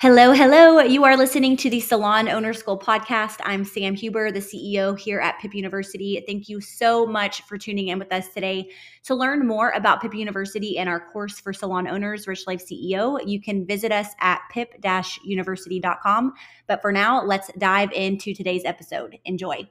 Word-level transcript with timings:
Hello, 0.00 0.32
hello. 0.32 0.80
You 0.80 1.04
are 1.04 1.14
listening 1.14 1.58
to 1.58 1.68
the 1.68 1.78
Salon 1.78 2.26
Owner 2.26 2.54
School 2.54 2.78
podcast. 2.78 3.36
I'm 3.44 3.66
Sam 3.66 3.94
Huber, 3.94 4.32
the 4.32 4.40
CEO 4.40 4.98
here 4.98 5.20
at 5.20 5.38
Pip 5.40 5.54
University. 5.54 6.24
Thank 6.26 6.48
you 6.48 6.58
so 6.62 7.04
much 7.04 7.42
for 7.42 7.58
tuning 7.58 7.88
in 7.88 7.98
with 7.98 8.10
us 8.10 8.32
today. 8.32 8.70
To 9.02 9.14
learn 9.14 9.46
more 9.46 9.72
about 9.72 10.00
Pip 10.00 10.14
University 10.14 10.78
and 10.78 10.88
our 10.88 11.00
course 11.12 11.38
for 11.38 11.52
salon 11.52 11.86
owners, 11.86 12.26
Rich 12.26 12.46
Life 12.46 12.66
CEO, 12.66 13.20
you 13.26 13.42
can 13.42 13.66
visit 13.66 13.92
us 13.92 14.06
at 14.20 14.40
pip-university.com. 14.50 16.32
But 16.66 16.80
for 16.80 16.92
now, 16.92 17.22
let's 17.22 17.50
dive 17.58 17.92
into 17.92 18.32
today's 18.32 18.64
episode. 18.64 19.18
Enjoy. 19.26 19.68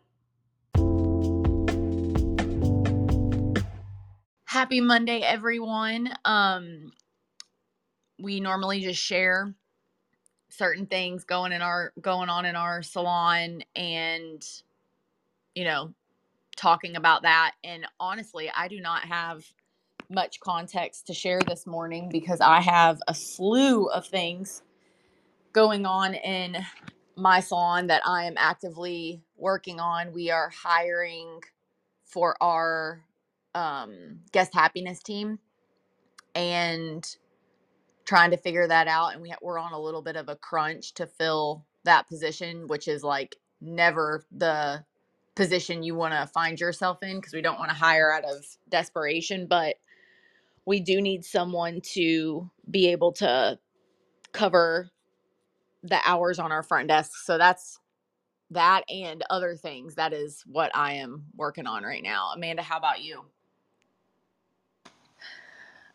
Happy 4.46 4.80
Monday, 4.80 5.22
everyone. 5.22 6.14
Um, 6.24 6.92
we 8.20 8.40
normally 8.40 8.82
just 8.82 9.02
share 9.02 9.56
certain 10.50 10.86
things 10.86 11.24
going 11.24 11.52
in 11.52 11.62
our 11.62 11.94
going 12.02 12.30
on 12.30 12.46
in 12.46 12.56
our 12.56 12.82
salon 12.82 13.62
and 13.76 14.46
you 15.56 15.64
know 15.64 15.94
talking 16.56 16.96
about 16.96 17.22
that 17.22 17.54
and 17.64 17.86
honestly 18.00 18.52
i 18.56 18.68
do 18.68 18.82
not 18.82 19.04
have 19.04 19.46
much 20.10 20.40
context 20.40 21.08
to 21.08 21.14
share 21.14 21.40
this 21.48 21.68
morning 21.68 22.10
because 22.10 22.42
i 22.42 22.60
have 22.60 23.00
a 23.08 23.14
slew 23.14 23.86
of 23.88 24.06
things 24.06 24.64
going 25.54 25.86
on 25.86 26.14
in 26.16 26.58
my 27.16 27.40
salon 27.40 27.88
that 27.88 28.02
i 28.06 28.24
am 28.24 28.36
actively 28.38 29.22
working 29.40 29.80
on. 29.80 30.14
We 30.14 30.30
are 30.30 30.50
hiring 30.50 31.42
for 32.06 32.36
our 32.42 33.04
um, 33.56 34.20
guest 34.32 34.54
happiness 34.54 35.02
team 35.02 35.40
and 36.36 37.18
trying 38.10 38.32
to 38.32 38.38
figure 38.38 38.68
that 38.68 38.90
out 38.90 39.14
and 39.14 39.22
we 39.22 39.30
ha- 39.30 39.38
we're 39.44 39.60
on 39.60 39.74
a 39.74 39.80
little 39.80 40.02
bit 40.02 40.18
of 40.18 40.30
a 40.30 40.36
crunch 40.38 40.96
to 40.96 41.08
fill 41.08 41.64
that 41.86 42.10
position 42.10 42.68
which 42.68 42.90
is 42.90 43.04
like 43.06 43.38
never 43.62 44.26
the 44.34 44.84
position 45.36 45.84
you 45.84 45.96
want 45.96 46.14
to 46.16 46.28
find 46.34 46.60
yourself 46.60 47.00
in 47.04 47.18
because 47.18 47.36
we 47.36 47.44
don't 47.44 47.60
want 47.60 47.70
to 47.72 47.78
hire 47.78 48.12
out 48.12 48.26
of 48.26 48.44
desperation 48.70 49.48
but 49.48 49.76
we 50.66 50.80
do 50.82 51.02
need 51.02 51.26
someone 51.26 51.82
to 51.82 52.50
be 52.72 52.90
able 52.92 53.14
to 53.14 53.60
cover 54.34 54.90
the 55.84 56.00
hours 56.06 56.40
on 56.40 56.52
our 56.52 56.64
front 56.64 56.90
desk 56.90 57.12
so 57.26 57.38
that's 57.38 57.80
that 58.52 58.84
and 58.90 59.24
other 59.30 59.56
things 59.56 59.96
that 59.96 60.14
is 60.14 60.44
what 60.48 60.72
i 60.76 60.94
am 60.94 61.26
working 61.36 61.68
on 61.68 61.84
right 61.84 62.04
now. 62.04 62.32
Amanda 62.36 62.64
how 62.64 62.78
about 62.78 63.02
you? 63.02 63.24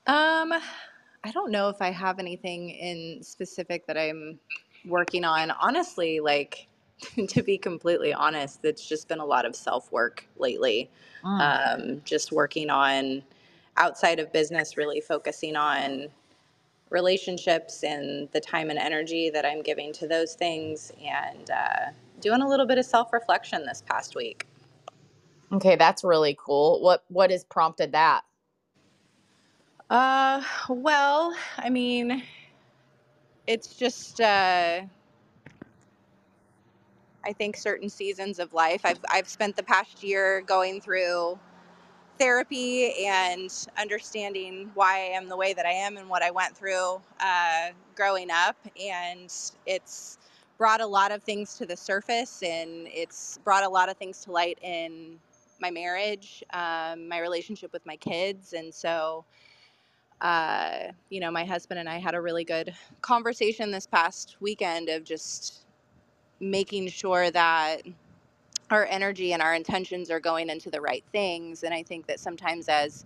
Um, 0.06 0.52
I 1.24 1.30
don't 1.30 1.50
know 1.50 1.70
if 1.70 1.80
I 1.80 1.90
have 1.90 2.18
anything 2.18 2.70
in 2.70 3.22
specific 3.22 3.86
that 3.86 3.96
I'm 3.96 4.38
working 4.84 5.24
on. 5.24 5.50
Honestly, 5.52 6.20
like 6.20 6.68
to 7.28 7.42
be 7.42 7.56
completely 7.56 8.12
honest, 8.12 8.64
it's 8.64 8.86
just 8.86 9.08
been 9.08 9.20
a 9.20 9.24
lot 9.24 9.46
of 9.46 9.56
self 9.56 9.90
work 9.90 10.26
lately. 10.36 10.90
Mm. 11.24 11.40
Um, 11.40 12.02
just 12.04 12.30
working 12.30 12.68
on 12.68 13.22
outside 13.78 14.20
of 14.20 14.32
business, 14.32 14.76
really 14.76 15.00
focusing 15.00 15.56
on 15.56 16.08
relationships 16.90 17.82
and 17.82 18.28
the 18.32 18.40
time 18.40 18.68
and 18.68 18.78
energy 18.78 19.30
that 19.30 19.46
I'm 19.46 19.62
giving 19.62 19.92
to 19.94 20.06
those 20.06 20.34
things, 20.34 20.92
and 21.02 21.50
uh, 21.50 21.90
doing 22.20 22.42
a 22.42 22.48
little 22.48 22.66
bit 22.66 22.76
of 22.76 22.84
self 22.84 23.12
reflection 23.12 23.64
this 23.64 23.82
past 23.86 24.14
week. 24.14 24.46
okay 25.52 25.76
that's 25.76 26.04
really 26.04 26.36
cool 26.38 26.80
what 26.82 27.04
what 27.08 27.30
has 27.30 27.44
prompted 27.44 27.92
that 27.92 28.22
Uh, 29.90 30.42
well, 30.68 31.34
I 31.58 31.70
mean, 31.70 32.22
it's 33.46 33.76
just 33.76 34.20
uh, 34.20 34.82
I 37.24 37.32
think 37.34 37.56
certain 37.56 37.88
seasons 37.90 38.38
of 38.38 38.52
life. 38.54 38.82
I've 38.84 39.00
I've 39.10 39.28
spent 39.28 39.56
the 39.56 39.62
past 39.64 40.02
year 40.04 40.42
going 40.42 40.80
through 40.80 41.38
therapy 42.18 43.06
and 43.06 43.50
understanding 43.78 44.70
why 44.74 44.96
I 44.96 45.16
am 45.16 45.28
the 45.28 45.36
way 45.36 45.54
that 45.54 45.66
I 45.66 45.72
am 45.72 45.96
and 45.96 46.08
what 46.08 46.22
I 46.22 46.30
went 46.30 46.56
through 46.56 47.00
uh, 47.20 47.70
growing 47.96 48.30
up, 48.30 48.56
and 48.80 49.32
it's 49.66 50.18
brought 50.58 50.80
a 50.80 50.86
lot 50.86 51.12
of 51.12 51.22
things 51.24 51.56
to 51.58 51.66
the 51.66 51.76
surface, 51.76 52.42
and 52.42 52.88
it's 52.88 53.38
brought 53.44 53.64
a 53.64 53.68
lot 53.68 53.88
of 53.90 53.96
things 53.98 54.20
to 54.22 54.32
light 54.32 54.58
in 54.62 55.18
my 55.60 55.70
marriage, 55.70 56.44
um, 56.52 57.08
my 57.08 57.20
relationship 57.20 57.72
with 57.72 57.86
my 57.86 57.96
kids, 57.96 58.52
and 58.54 58.74
so. 58.74 59.24
Uh, 60.24 60.92
you 61.10 61.20
know, 61.20 61.30
my 61.30 61.44
husband 61.44 61.80
and 61.80 61.88
I 61.88 61.98
had 61.98 62.16
a 62.16 62.22
really 62.22 62.44
good 62.44 62.74
conversation 63.02 63.70
this 63.72 63.86
past 63.86 64.38
weekend 64.40 64.88
of 64.88 65.04
just 65.04 65.66
making 66.40 66.88
sure 66.88 67.30
that 67.30 67.82
our 68.70 68.86
energy 68.86 69.34
and 69.34 69.42
our 69.42 69.54
intentions 69.54 70.10
are 70.10 70.20
going 70.20 70.50
into 70.50 70.70
the 70.70 70.80
right 70.80 71.04
things. 71.12 71.62
And 71.64 71.74
I 71.74 71.82
think 71.82 72.06
that 72.06 72.20
sometimes 72.20 72.68
as 72.70 73.04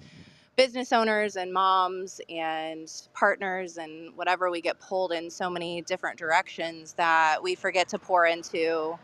business 0.56 0.92
owners 0.92 1.36
and 1.36 1.52
moms 1.52 2.20
and 2.28 2.90
partners 3.14 3.78
and 3.78 4.16
whatever, 4.16 4.50
we 4.50 4.60
get 4.60 4.80
pulled 4.80 5.12
in 5.12 5.30
so 5.30 5.50
many 5.50 5.82
different 5.82 6.18
directions 6.18 6.94
that 6.94 7.42
we 7.42 7.56
forget 7.56 7.88
to 7.90 7.98
pour 7.98 8.26
into 8.26 8.98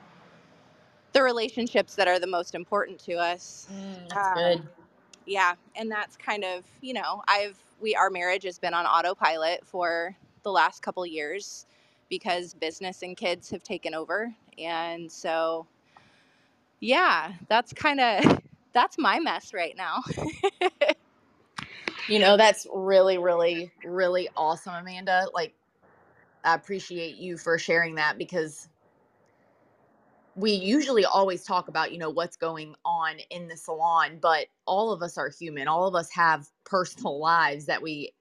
the 1.13 1.23
relationships 1.23 1.97
that 1.97 2.09
are 2.09 2.21
the 2.21 2.29
most 2.29 2.55
important 2.55 3.01
to 3.01 3.15
us. 3.15 3.69
Mm, 3.73 4.09
that's 4.09 4.29
Um, 4.29 4.35
good 4.35 4.63
yeah, 5.27 5.55
and 5.77 5.91
that's 5.91 6.17
kind 6.17 6.45
of, 6.45 6.65
you 6.81 6.95
know, 6.95 7.23
I've 7.29 7.59
we 7.85 7.95
our 7.95 8.11
marriage 8.11 8.45
has 8.45 8.59
been 8.59 8.75
on 8.75 8.87
autopilot 8.87 9.67
for 9.67 10.17
the 10.43 10.51
last 10.51 10.83
couple 10.83 11.07
years 11.07 11.67
because 12.11 12.55
business 12.55 13.03
and 13.03 13.17
kids 13.17 13.51
have 13.51 13.63
taken 13.63 13.95
over. 13.95 14.35
And 14.59 15.13
so 15.13 15.67
yeah, 16.81 17.35
that's 17.49 17.73
kind 17.73 18.01
of 18.01 18.41
that's 18.73 18.99
my 18.99 19.21
mess 19.21 19.55
right 19.55 19.77
now. 19.77 20.03
You 22.09 22.19
know, 22.19 22.37
that's 22.37 22.67
really, 22.75 23.17
really, 23.17 23.73
really 23.83 24.29
awesome, 24.37 24.75
Amanda. 24.75 25.27
Like, 25.33 25.55
I 26.45 26.55
appreciate 26.55 27.17
you 27.17 27.39
for 27.39 27.59
sharing 27.59 27.95
that 27.95 28.19
because 28.19 28.69
we 30.37 30.53
usually 30.53 31.05
always 31.05 31.45
talk 31.45 31.69
about, 31.69 31.93
you 31.93 31.99
know, 31.99 32.11
what's 32.11 32.37
going 32.37 32.75
on 32.85 33.17
in 33.31 33.49
the 33.49 33.57
salon, 33.57 34.19
but 34.21 34.47
all 34.67 34.93
of 34.93 35.03
us 35.03 35.19
are 35.19 35.31
human. 35.31 35.69
All 35.69 35.87
of 35.89 35.95
us 35.95 36.11
have 36.13 36.49
personal 36.65 37.19
lives 37.21 37.67
that 37.67 37.83
we 37.83 38.13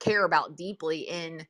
care 0.00 0.24
about 0.24 0.56
deeply 0.56 1.00
in 1.00 1.46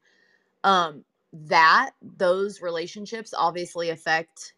um 0.65 1.05
that 1.33 1.93
those 2.03 2.63
relationships 2.63 3.35
obviously 3.37 3.91
affect 3.91 4.55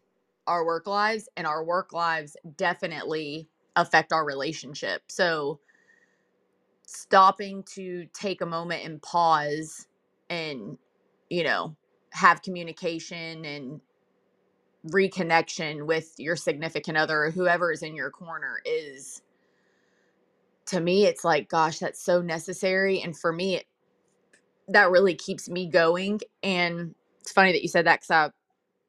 our 0.47 0.65
work 0.65 0.87
lives 0.87 1.29
and 1.37 1.47
our 1.47 1.63
work 1.63 1.93
lives 1.93 2.37
definitely 2.57 3.47
affect 3.75 4.13
our 4.13 4.25
relationship. 4.25 5.03
So, 5.09 5.59
stopping 6.87 7.63
to 7.75 8.07
take 8.13 8.41
a 8.41 8.45
moment 8.47 8.85
and 8.85 9.01
pause 9.01 9.87
and 10.29 10.77
you 11.29 11.43
know 11.43 11.75
have 12.11 12.41
communication 12.43 13.45
and 13.45 13.81
reconnection 14.91 15.85
with 15.85 16.13
your 16.17 16.35
significant 16.35 16.97
other 16.97 17.25
or 17.25 17.31
whoever 17.31 17.71
is 17.71 17.83
in 17.83 17.95
your 17.95 18.11
corner 18.11 18.61
is 18.65 19.21
to 20.67 20.79
me 20.79 21.05
it's 21.05 21.23
like 21.23 21.49
gosh 21.49 21.79
that's 21.79 22.03
so 22.03 22.21
necessary 22.21 23.01
and 23.01 23.17
for 23.17 23.33
me 23.33 23.55
it, 23.55 23.65
that 24.67 24.91
really 24.91 25.15
keeps 25.15 25.49
me 25.49 25.67
going 25.69 26.19
and 26.43 26.95
it's 27.21 27.31
funny 27.31 27.51
that 27.51 27.63
you 27.63 27.69
said 27.69 27.85
that 27.87 28.01
because 28.01 28.11
i 28.11 28.29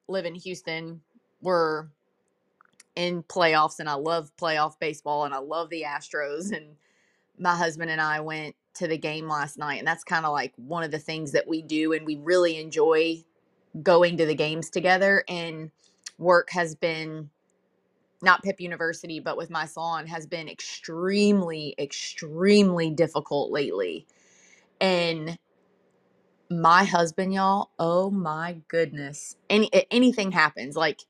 live 0.08 0.26
in 0.26 0.34
houston 0.34 1.00
we're 1.42 1.86
in 2.96 3.22
playoffs 3.24 3.80
and 3.80 3.88
i 3.88 3.94
love 3.94 4.30
playoff 4.36 4.78
baseball 4.80 5.24
and 5.24 5.34
i 5.34 5.38
love 5.38 5.70
the 5.70 5.84
astros 5.84 6.52
and 6.56 6.66
my 7.38 7.56
husband 7.56 7.90
and 7.90 8.00
I 8.00 8.20
went 8.20 8.56
to 8.74 8.88
the 8.88 8.98
game 8.98 9.28
last 9.28 9.58
night, 9.58 9.78
and 9.78 9.86
that's 9.86 10.04
kind 10.04 10.26
of 10.26 10.32
like 10.32 10.52
one 10.56 10.84
of 10.84 10.90
the 10.90 10.98
things 10.98 11.32
that 11.32 11.48
we 11.48 11.62
do, 11.62 11.92
and 11.92 12.06
we 12.06 12.16
really 12.16 12.58
enjoy 12.60 13.24
going 13.82 14.16
to 14.18 14.26
the 14.26 14.34
games 14.34 14.70
together. 14.70 15.24
And 15.28 15.70
work 16.18 16.50
has 16.50 16.74
been 16.74 17.30
not 18.22 18.42
Pip 18.42 18.60
University, 18.60 19.20
but 19.20 19.36
with 19.36 19.50
my 19.50 19.66
salon 19.66 20.06
has 20.06 20.26
been 20.26 20.48
extremely, 20.48 21.74
extremely 21.78 22.90
difficult 22.90 23.52
lately. 23.52 24.06
And 24.80 25.38
my 26.50 26.84
husband, 26.84 27.34
y'all, 27.34 27.70
oh 27.78 28.10
my 28.10 28.58
goodness, 28.68 29.36
any 29.50 29.70
anything 29.90 30.32
happens, 30.32 30.76
like 30.76 31.02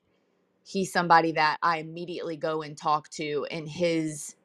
he's 0.65 0.91
somebody 0.91 1.33
that 1.33 1.57
I 1.63 1.79
immediately 1.79 2.37
go 2.37 2.61
and 2.61 2.77
talk 2.77 3.09
to, 3.11 3.47
and 3.51 3.69
his 3.69 4.35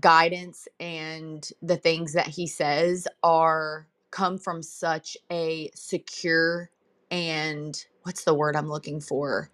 guidance 0.00 0.68
and 0.80 1.48
the 1.62 1.76
things 1.76 2.14
that 2.14 2.28
he 2.28 2.46
says 2.46 3.08
are 3.22 3.88
come 4.10 4.38
from 4.38 4.62
such 4.62 5.16
a 5.30 5.70
secure 5.74 6.70
and 7.10 7.86
what's 8.04 8.24
the 8.24 8.34
word 8.34 8.56
I'm 8.56 8.68
looking 8.70 9.00
for? 9.00 9.48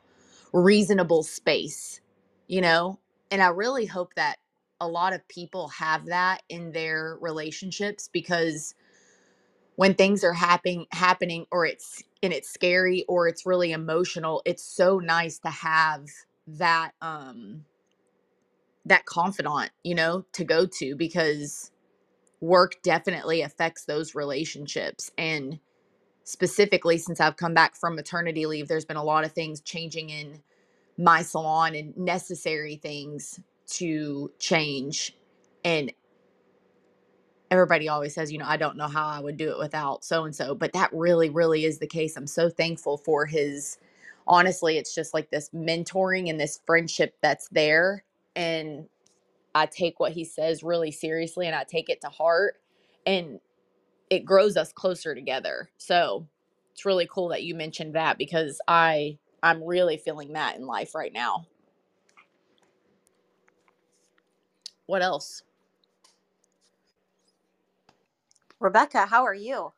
reasonable 0.55 1.25
space, 1.25 2.03
you 2.49 2.62
know? 2.62 3.00
And 3.33 3.43
I 3.43 3.49
really 3.50 3.87
hope 3.87 4.15
that 4.17 4.39
a 4.83 4.89
lot 4.89 5.15
of 5.15 5.29
people 5.29 5.69
have 5.71 6.06
that 6.09 6.43
in 6.50 6.73
their 6.73 7.19
relationships 7.21 8.11
because 8.12 8.75
when 9.77 9.95
things 9.95 10.25
are 10.25 10.35
happening 10.35 10.87
happening 10.93 11.47
or 11.53 11.67
it's 11.67 12.03
and 12.23 12.33
it's 12.33 12.50
scary 12.50 13.05
or 13.09 13.29
it's 13.29 13.47
really 13.47 13.73
emotional 13.73 14.43
it's 14.47 14.65
so 14.65 14.99
nice 15.00 15.39
to 15.41 15.49
have 15.50 16.06
that 16.47 16.93
um 17.03 17.65
that 18.87 19.06
confidant 19.06 19.71
you 19.85 19.95
know 19.95 20.25
to 20.33 20.45
go 20.45 20.67
to 20.67 20.97
because 20.97 21.71
work 22.41 22.75
definitely 22.83 23.43
affects 23.43 23.85
those 23.87 24.15
relationships 24.15 25.11
and 25.19 25.61
specifically 26.29 26.99
since 26.99 27.21
I've 27.21 27.37
come 27.37 27.55
back 27.55 27.75
from 27.77 27.97
maternity 27.97 28.47
leave 28.47 28.69
there's 28.69 28.85
been 28.85 28.97
a 28.97 29.05
lot 29.05 29.25
of 29.25 29.33
things 29.33 29.61
changing 29.61 30.11
in 30.11 30.43
my 30.99 31.23
salon 31.23 31.75
and 31.75 31.97
necessary 31.97 32.77
things 32.77 33.41
to 33.69 34.31
change 34.39 35.17
and 35.65 35.93
everybody 37.51 37.89
always 37.89 38.15
says, 38.15 38.33
you 38.33 38.39
know, 38.39 38.47
I 38.47 38.57
don't 38.57 38.77
know 38.77 38.89
how 38.89 39.07
I 39.07 39.21
would 39.21 39.37
do 39.37 39.51
it 39.51 39.59
without 39.59 40.05
so 40.05 40.25
and 40.25 40.35
so, 40.35 40.55
but 40.55 40.73
that 40.75 40.91
really, 40.93 41.31
really 41.31 41.65
is 41.65 41.79
the 41.79 41.87
case. 41.87 42.17
I'm 42.17 42.27
so 42.27 42.49
thankful 42.51 42.99
for 42.99 43.27
his, 43.27 43.79
honestly, 44.27 44.77
it's 44.79 44.95
just 44.95 45.15
like 45.15 45.31
this 45.31 45.51
mentoring 45.51 46.29
and 46.29 46.39
this 46.39 46.61
friendship 46.67 47.17
that's 47.23 47.49
there. 47.49 48.05
And 48.37 48.87
I 49.55 49.67
take 49.67 49.99
what 49.99 50.13
he 50.13 50.25
says 50.25 50.63
really 50.63 50.91
seriously 50.91 51.47
and 51.47 51.57
I 51.57 51.65
take 51.65 51.89
it 51.89 52.01
to 52.03 52.09
heart 52.09 52.57
and 53.07 53.41
it 54.11 54.25
grows 54.25 54.57
us 54.57 54.73
closer 54.73 55.15
together. 55.15 55.71
So 55.79 56.27
it's 56.73 56.85
really 56.87 57.09
cool 57.13 57.29
that 57.29 57.45
you 57.45 57.55
mentioned 57.55 57.95
that 57.95 58.19
because 58.19 58.61
I, 58.69 59.19
I'm 59.43 59.65
really 59.65 59.99
feeling 59.99 60.35
that 60.35 60.57
in 60.57 60.67
life 60.67 60.95
right 60.95 61.13
now. 61.13 61.47
What 64.87 65.03
else? 65.03 65.43
Rebecca, 68.61 69.07
how 69.07 69.25
are 69.25 69.35
you? 69.35 69.73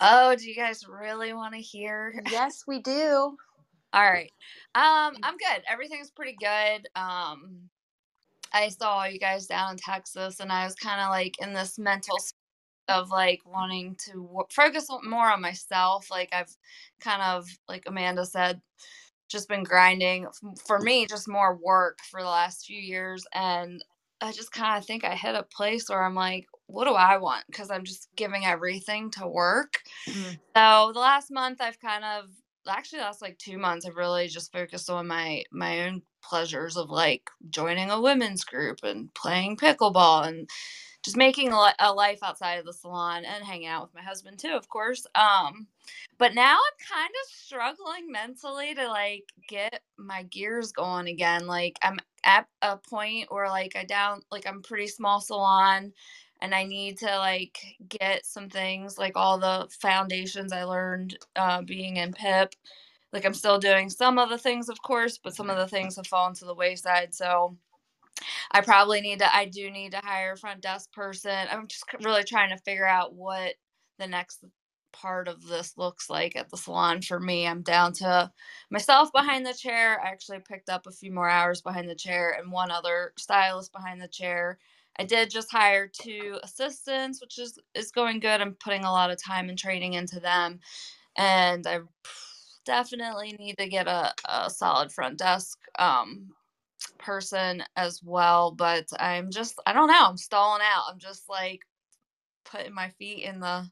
Oh, 0.00 0.36
do 0.36 0.48
you 0.48 0.56
guys 0.56 0.86
really 0.88 1.34
want 1.34 1.54
to 1.54 1.60
hear? 1.60 2.14
Yes, 2.24 2.64
we 2.66 2.80
do. 2.82 3.36
All 3.92 4.02
right. 4.02 4.32
Um, 4.74 5.18
I'm 5.22 5.36
good. 5.36 5.62
Everything's 5.68 6.10
pretty 6.12 6.36
good. 6.40 6.88
Um, 6.96 7.70
I 8.52 8.68
saw 8.68 9.04
you 9.04 9.18
guys 9.18 9.46
down 9.46 9.72
in 9.72 9.76
Texas, 9.76 10.40
and 10.40 10.50
I 10.52 10.64
was 10.64 10.74
kind 10.74 11.00
of 11.00 11.10
like 11.10 11.34
in 11.40 11.52
this 11.52 11.78
mental 11.78 12.18
space 12.18 12.34
of 12.88 13.10
like 13.10 13.40
wanting 13.46 13.96
to 14.06 14.12
w- 14.12 14.46
focus 14.50 14.88
more 15.04 15.30
on 15.30 15.40
myself. 15.40 16.10
Like 16.10 16.30
I've 16.32 16.54
kind 17.00 17.22
of, 17.22 17.46
like 17.68 17.84
Amanda 17.86 18.26
said, 18.26 18.60
just 19.28 19.48
been 19.48 19.62
grinding 19.62 20.26
for 20.66 20.80
me, 20.80 21.06
just 21.06 21.28
more 21.28 21.56
work 21.56 21.98
for 22.10 22.20
the 22.20 22.28
last 22.28 22.66
few 22.66 22.80
years, 22.80 23.24
and 23.32 23.82
I 24.20 24.32
just 24.32 24.52
kind 24.52 24.76
of 24.76 24.84
think 24.84 25.04
I 25.04 25.14
hit 25.14 25.34
a 25.34 25.44
place 25.44 25.88
where 25.88 26.02
I'm 26.02 26.14
like, 26.14 26.46
what 26.66 26.84
do 26.84 26.92
I 26.92 27.16
want? 27.16 27.44
Because 27.46 27.70
I'm 27.70 27.84
just 27.84 28.08
giving 28.16 28.44
everything 28.44 29.10
to 29.12 29.26
work. 29.26 29.80
Mm-hmm. 30.08 30.34
So 30.56 30.92
the 30.92 31.00
last 31.00 31.30
month, 31.30 31.60
I've 31.60 31.80
kind 31.80 32.04
of 32.04 32.26
actually 32.70 33.00
last 33.00 33.22
like 33.22 33.38
two 33.38 33.58
months, 33.58 33.86
I've 33.86 33.96
really 33.96 34.28
just 34.28 34.52
focused 34.52 34.90
on 34.90 35.06
my 35.06 35.44
my 35.52 35.86
own 35.86 36.02
pleasures 36.22 36.76
of 36.76 36.90
like 36.90 37.30
joining 37.50 37.90
a 37.90 38.00
women's 38.00 38.44
group 38.44 38.78
and 38.82 39.12
playing 39.14 39.56
pickleball 39.56 40.26
and 40.26 40.48
just 41.02 41.16
making 41.16 41.52
a, 41.52 41.72
a 41.78 41.92
life 41.92 42.18
outside 42.22 42.58
of 42.58 42.66
the 42.66 42.72
salon 42.72 43.24
and 43.24 43.44
hanging 43.44 43.66
out 43.66 43.82
with 43.82 43.94
my 43.94 44.02
husband 44.02 44.38
too, 44.38 44.52
of 44.52 44.68
course. 44.68 45.06
Um, 45.14 45.66
but 46.18 46.34
now 46.34 46.56
I'm 46.56 46.96
kind 46.96 47.10
of 47.10 47.30
struggling 47.32 48.10
mentally 48.10 48.74
to 48.74 48.86
like 48.88 49.24
get 49.48 49.80
my 49.98 50.24
gears 50.24 50.72
going 50.72 51.08
again. 51.08 51.46
Like 51.46 51.78
I'm 51.82 51.98
at 52.24 52.46
a 52.62 52.76
point 52.76 53.32
where 53.32 53.48
like 53.48 53.76
I 53.76 53.84
down 53.84 54.20
like 54.30 54.46
I'm 54.46 54.62
pretty 54.62 54.88
small 54.88 55.20
salon 55.20 55.92
and 56.42 56.54
I 56.54 56.64
need 56.64 56.98
to 56.98 57.18
like 57.18 57.58
get 57.88 58.26
some 58.26 58.48
things 58.48 58.98
like 58.98 59.12
all 59.16 59.38
the 59.38 59.68
foundations 59.80 60.52
I 60.52 60.64
learned 60.64 61.18
uh, 61.36 61.62
being 61.62 61.96
in 61.96 62.12
PIP. 62.12 62.54
Like 63.12 63.24
I'm 63.26 63.34
still 63.34 63.58
doing 63.58 63.90
some 63.90 64.18
of 64.18 64.30
the 64.30 64.38
things, 64.38 64.68
of 64.68 64.82
course, 64.82 65.18
but 65.18 65.34
some 65.36 65.50
of 65.50 65.58
the 65.58 65.68
things 65.68 65.96
have 65.96 66.06
fallen 66.06 66.34
to 66.36 66.44
the 66.46 66.54
wayside. 66.54 67.14
So 67.14 67.56
I 68.52 68.60
probably 68.62 69.00
need 69.00 69.18
to. 69.20 69.34
I 69.34 69.44
do 69.46 69.70
need 69.70 69.92
to 69.92 70.00
hire 70.02 70.32
a 70.32 70.36
front 70.36 70.62
desk 70.62 70.92
person. 70.92 71.46
I'm 71.50 71.66
just 71.68 71.84
really 72.02 72.24
trying 72.24 72.50
to 72.50 72.62
figure 72.62 72.86
out 72.86 73.14
what 73.14 73.54
the 73.98 74.06
next 74.06 74.44
part 74.92 75.28
of 75.28 75.46
this 75.46 75.76
looks 75.76 76.08
like 76.08 76.34
at 76.36 76.50
the 76.50 76.56
salon 76.56 77.02
for 77.02 77.20
me. 77.20 77.46
I'm 77.46 77.62
down 77.62 77.92
to 77.94 78.30
myself 78.70 79.12
behind 79.12 79.44
the 79.46 79.54
chair. 79.54 80.00
I 80.00 80.08
actually 80.08 80.38
picked 80.40 80.70
up 80.70 80.86
a 80.86 80.92
few 80.92 81.12
more 81.12 81.28
hours 81.28 81.60
behind 81.60 81.88
the 81.88 81.94
chair 81.94 82.30
and 82.38 82.50
one 82.50 82.70
other 82.70 83.12
stylist 83.18 83.72
behind 83.72 84.00
the 84.00 84.08
chair. 84.08 84.58
I 84.98 85.04
did 85.04 85.30
just 85.30 85.50
hire 85.50 85.88
two 85.88 86.38
assistants, 86.42 87.20
which 87.20 87.38
is 87.38 87.58
is 87.74 87.90
going 87.90 88.20
good. 88.20 88.40
I'm 88.40 88.56
putting 88.62 88.84
a 88.84 88.92
lot 88.92 89.10
of 89.10 89.22
time 89.22 89.48
and 89.48 89.58
training 89.58 89.94
into 89.94 90.20
them, 90.20 90.60
and 91.16 91.66
I 91.66 91.80
definitely 92.64 93.34
need 93.38 93.58
to 93.58 93.68
get 93.68 93.88
a, 93.88 94.12
a 94.28 94.50
solid 94.50 94.92
front 94.92 95.18
desk 95.18 95.58
um, 95.78 96.30
person 96.98 97.62
as 97.76 98.02
well. 98.04 98.52
But 98.52 98.86
I'm 98.98 99.30
just 99.30 99.56
I 99.66 99.72
don't 99.72 99.88
know. 99.88 100.06
I'm 100.08 100.16
stalling 100.18 100.62
out. 100.64 100.84
I'm 100.92 100.98
just 100.98 101.28
like 101.28 101.60
putting 102.44 102.74
my 102.74 102.90
feet 102.90 103.24
in 103.24 103.40
the 103.40 103.70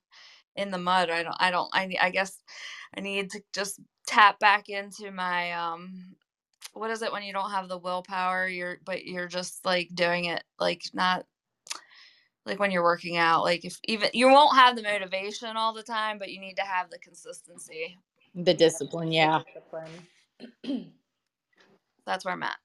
in 0.56 0.70
the 0.70 0.78
mud. 0.78 1.10
I 1.10 1.22
don't 1.22 1.36
I 1.38 1.50
don't 1.50 1.70
I 1.72 1.94
I 2.00 2.10
guess 2.10 2.38
I 2.96 3.00
need 3.00 3.30
to 3.32 3.42
just 3.54 3.80
tap 4.06 4.38
back 4.40 4.68
into 4.68 5.10
my 5.12 5.52
um 5.52 6.16
what 6.72 6.90
is 6.90 7.02
it 7.02 7.12
when 7.12 7.22
you 7.22 7.32
don't 7.32 7.50
have 7.50 7.68
the 7.68 7.78
willpower? 7.78 8.48
You're 8.48 8.78
but 8.84 9.04
you're 9.04 9.28
just 9.28 9.64
like 9.64 9.88
doing 9.94 10.26
it 10.26 10.42
like 10.58 10.82
not 10.92 11.26
like 12.46 12.58
when 12.58 12.70
you're 12.70 12.82
working 12.82 13.16
out 13.16 13.42
like 13.44 13.64
if 13.64 13.78
even 13.84 14.10
you 14.14 14.28
won't 14.28 14.56
have 14.56 14.76
the 14.76 14.82
motivation 14.82 15.56
all 15.56 15.72
the 15.74 15.82
time 15.82 16.18
but 16.18 16.30
you 16.30 16.40
need 16.40 16.56
to 16.56 16.62
have 16.62 16.90
the 16.90 16.98
consistency. 16.98 17.96
The 18.34 18.54
discipline 18.54 19.12
yeah. 19.12 19.42
That's 22.06 22.24
where 22.24 22.34
i'm 22.34 22.42
at. 22.42 22.56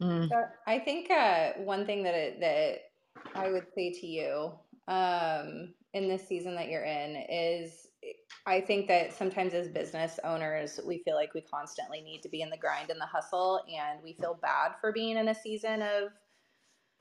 Mm. 0.00 0.28
so 0.28 0.44
i 0.66 0.78
think 0.78 1.10
uh, 1.10 1.54
one 1.56 1.84
thing 1.84 2.04
that 2.04 2.14
it, 2.14 2.40
that 2.40 2.92
i 3.34 3.50
would 3.50 3.66
say 3.74 3.92
to 3.92 4.06
you 4.06 4.52
um, 4.86 5.74
in 5.92 6.08
this 6.08 6.26
season 6.26 6.54
that 6.54 6.68
you're 6.68 6.84
in 6.84 7.16
is 7.28 7.87
I 8.46 8.60
think 8.60 8.88
that 8.88 9.12
sometimes 9.12 9.52
as 9.54 9.68
business 9.68 10.18
owners, 10.24 10.80
we 10.86 10.98
feel 10.98 11.16
like 11.16 11.34
we 11.34 11.42
constantly 11.42 12.00
need 12.00 12.22
to 12.22 12.28
be 12.28 12.40
in 12.40 12.50
the 12.50 12.56
grind 12.56 12.90
and 12.90 13.00
the 13.00 13.06
hustle, 13.06 13.60
and 13.68 14.02
we 14.02 14.14
feel 14.14 14.38
bad 14.40 14.72
for 14.80 14.92
being 14.92 15.16
in 15.16 15.28
a 15.28 15.34
season 15.34 15.82
of 15.82 16.12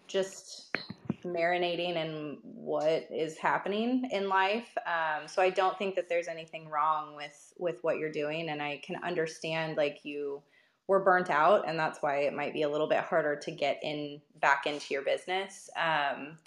just 0.07 0.75
marinating 1.23 1.95
in 1.95 2.37
what 2.41 3.07
is 3.11 3.37
happening 3.37 4.09
in 4.11 4.29
life. 4.29 4.69
Um, 4.85 5.27
so 5.27 5.41
I 5.41 5.49
don't 5.49 5.77
think 5.77 5.95
that 5.95 6.09
there's 6.09 6.27
anything 6.27 6.69
wrong 6.69 7.15
with 7.15 7.53
with 7.57 7.83
what 7.83 7.97
you're 7.97 8.11
doing, 8.11 8.49
and 8.49 8.61
I 8.61 8.81
can 8.83 8.97
understand 9.03 9.77
like 9.77 9.99
you 10.03 10.41
were 10.87 11.03
burnt 11.03 11.29
out, 11.29 11.67
and 11.67 11.77
that's 11.77 12.01
why 12.01 12.19
it 12.19 12.33
might 12.33 12.53
be 12.53 12.61
a 12.61 12.69
little 12.69 12.87
bit 12.87 12.99
harder 12.99 13.35
to 13.35 13.51
get 13.51 13.79
in 13.83 14.21
back 14.41 14.65
into 14.65 14.93
your 14.93 15.03
business. 15.03 15.69
Um, 15.75 16.37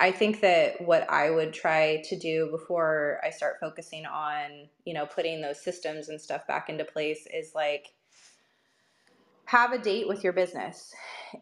I 0.00 0.12
think 0.12 0.40
that 0.42 0.80
what 0.80 1.10
I 1.10 1.30
would 1.30 1.52
try 1.52 2.02
to 2.08 2.18
do 2.18 2.48
before 2.50 3.20
I 3.24 3.30
start 3.30 3.56
focusing 3.60 4.06
on, 4.06 4.68
you 4.84 4.94
know, 4.94 5.06
putting 5.06 5.40
those 5.40 5.60
systems 5.60 6.08
and 6.08 6.20
stuff 6.20 6.46
back 6.46 6.68
into 6.68 6.84
place 6.84 7.26
is 7.32 7.52
like 7.54 7.88
have 9.46 9.72
a 9.72 9.78
date 9.78 10.06
with 10.06 10.22
your 10.22 10.32
business 10.32 10.94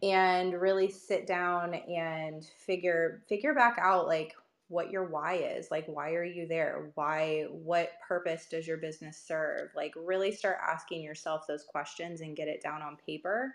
and 0.02 0.54
really 0.54 0.90
sit 0.90 1.26
down 1.26 1.74
and 1.74 2.46
figure 2.64 3.22
figure 3.28 3.52
back 3.52 3.76
out 3.80 4.06
like 4.06 4.32
what 4.68 4.90
your 4.90 5.04
why 5.04 5.34
is. 5.34 5.70
Like 5.70 5.86
why 5.86 6.12
are 6.12 6.24
you 6.24 6.46
there? 6.48 6.90
Why 6.94 7.46
what 7.50 7.90
purpose 8.06 8.46
does 8.50 8.66
your 8.66 8.78
business 8.78 9.22
serve? 9.26 9.70
Like 9.76 9.92
really 9.96 10.32
start 10.32 10.58
asking 10.66 11.02
yourself 11.02 11.46
those 11.46 11.64
questions 11.64 12.20
and 12.20 12.36
get 12.36 12.48
it 12.48 12.62
down 12.62 12.80
on 12.80 12.96
paper 13.04 13.54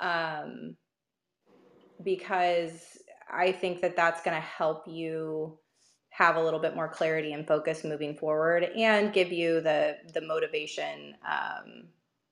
um, 0.00 0.76
because 2.02 2.98
I 3.32 3.52
think 3.52 3.80
that 3.82 3.96
that's 3.96 4.22
going 4.22 4.36
to 4.36 4.40
help 4.40 4.84
you 4.86 5.58
have 6.10 6.36
a 6.36 6.42
little 6.42 6.60
bit 6.60 6.74
more 6.74 6.88
clarity 6.88 7.32
and 7.32 7.46
focus 7.46 7.84
moving 7.84 8.16
forward 8.16 8.64
and 8.64 9.12
give 9.12 9.32
you 9.32 9.60
the 9.60 9.96
the 10.12 10.20
motivation 10.20 11.14
um, 11.26 11.84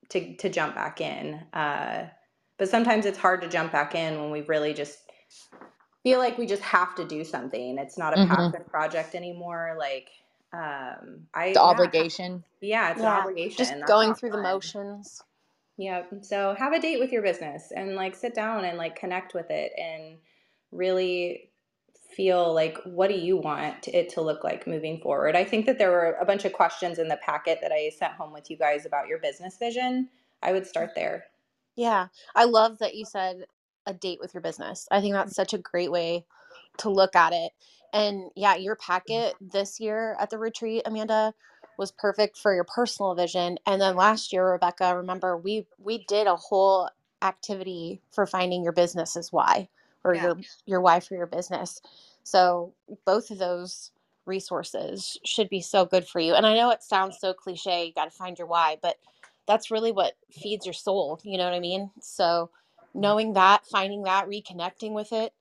to 0.09 0.35
to 0.35 0.49
jump 0.49 0.75
back 0.75 1.01
in. 1.01 1.35
Uh, 1.53 2.07
but 2.57 2.69
sometimes 2.69 3.05
it's 3.05 3.17
hard 3.17 3.41
to 3.41 3.47
jump 3.47 3.71
back 3.71 3.95
in 3.95 4.19
when 4.19 4.31
we 4.31 4.41
really 4.41 4.73
just 4.73 4.99
feel 6.03 6.19
like 6.19 6.37
we 6.37 6.45
just 6.45 6.61
have 6.61 6.93
to 6.95 7.07
do 7.07 7.23
something. 7.23 7.77
It's 7.77 7.97
not 7.97 8.13
a 8.13 8.21
mm-hmm. 8.21 8.33
passion 8.33 8.63
project 8.69 9.15
anymore. 9.15 9.75
Like 9.79 10.09
um, 10.53 11.27
I 11.33 11.49
the 11.49 11.53
yeah, 11.53 11.61
obligation. 11.61 12.43
Yeah, 12.61 12.91
it's 12.91 12.99
yeah, 12.99 13.15
an 13.15 13.21
obligation. 13.21 13.57
Just 13.57 13.87
going 13.87 14.13
through 14.13 14.31
fun. 14.31 14.43
the 14.43 14.49
motions. 14.49 15.21
Yeah. 15.77 16.03
So 16.21 16.55
have 16.59 16.73
a 16.73 16.79
date 16.79 16.99
with 16.99 17.11
your 17.11 17.21
business 17.21 17.71
and 17.73 17.95
like 17.95 18.13
sit 18.13 18.35
down 18.35 18.65
and 18.65 18.77
like 18.77 18.97
connect 18.97 19.33
with 19.33 19.49
it 19.49 19.71
and 19.77 20.17
really 20.71 21.49
feel 22.15 22.53
like 22.53 22.77
what 22.83 23.09
do 23.09 23.15
you 23.15 23.37
want 23.37 23.87
it 23.87 24.09
to 24.09 24.21
look 24.21 24.43
like 24.43 24.67
moving 24.67 24.99
forward? 24.99 25.35
I 25.35 25.43
think 25.43 25.65
that 25.65 25.77
there 25.77 25.91
were 25.91 26.17
a 26.19 26.25
bunch 26.25 26.45
of 26.45 26.53
questions 26.53 26.99
in 26.99 27.07
the 27.07 27.17
packet 27.17 27.59
that 27.61 27.71
i 27.71 27.89
sent 27.97 28.13
home 28.13 28.33
with 28.33 28.49
you 28.49 28.57
guys 28.57 28.85
about 28.85 29.07
your 29.07 29.19
business 29.19 29.57
vision. 29.57 30.09
I 30.41 30.51
would 30.51 30.67
start 30.67 30.91
there. 30.95 31.25
Yeah. 31.75 32.07
I 32.35 32.45
love 32.45 32.79
that 32.79 32.95
you 32.95 33.05
said 33.05 33.45
a 33.85 33.93
date 33.93 34.19
with 34.19 34.33
your 34.33 34.41
business. 34.41 34.87
I 34.91 35.01
think 35.01 35.13
that's 35.13 35.35
such 35.35 35.53
a 35.53 35.57
great 35.57 35.91
way 35.91 36.25
to 36.79 36.89
look 36.89 37.15
at 37.15 37.33
it. 37.33 37.51
And 37.93 38.29
yeah, 38.35 38.55
your 38.55 38.75
packet 38.75 39.35
this 39.39 39.79
year 39.79 40.15
at 40.19 40.29
the 40.29 40.37
retreat, 40.37 40.83
Amanda, 40.85 41.33
was 41.77 41.91
perfect 41.91 42.37
for 42.37 42.53
your 42.53 42.65
personal 42.65 43.15
vision. 43.15 43.57
And 43.65 43.81
then 43.81 43.95
last 43.95 44.33
year, 44.33 44.51
Rebecca, 44.51 44.95
remember 44.95 45.37
we 45.37 45.65
we 45.77 46.05
did 46.07 46.27
a 46.27 46.35
whole 46.35 46.89
activity 47.21 48.01
for 48.11 48.25
finding 48.25 48.63
your 48.63 48.73
business 48.73 49.15
is 49.15 49.31
why 49.31 49.69
or 50.03 50.15
Yeah. 50.15 50.23
your 50.23 50.37
your 50.65 50.81
why 50.81 50.99
for 50.99 51.15
your 51.15 51.27
business. 51.27 51.81
So 52.23 52.73
both 53.05 53.31
of 53.31 53.37
those 53.39 53.91
resources 54.25 55.17
should 55.25 55.49
be 55.49 55.61
so 55.61 55.85
good 55.85 56.07
for 56.07 56.19
you. 56.19 56.33
And 56.35 56.45
I 56.45 56.55
know 56.55 56.69
it 56.69 56.83
sounds 56.83 57.17
so 57.19 57.33
cliche, 57.33 57.85
you 57.85 57.93
got 57.93 58.05
to 58.05 58.11
find 58.11 58.37
your 58.37 58.47
why, 58.47 58.77
but 58.81 58.97
that's 59.47 59.71
really 59.71 59.91
what 59.91 60.13
feeds 60.31 60.65
your 60.65 60.73
soul, 60.73 61.19
you 61.23 61.37
know 61.37 61.45
what 61.45 61.55
I 61.55 61.59
mean? 61.59 61.89
So 61.99 62.51
mm. 62.95 63.01
knowing 63.01 63.33
that, 63.33 63.65
finding 63.65 64.03
that, 64.03 64.27
reconnecting 64.27 64.93
with 64.93 65.11
it 65.11 65.33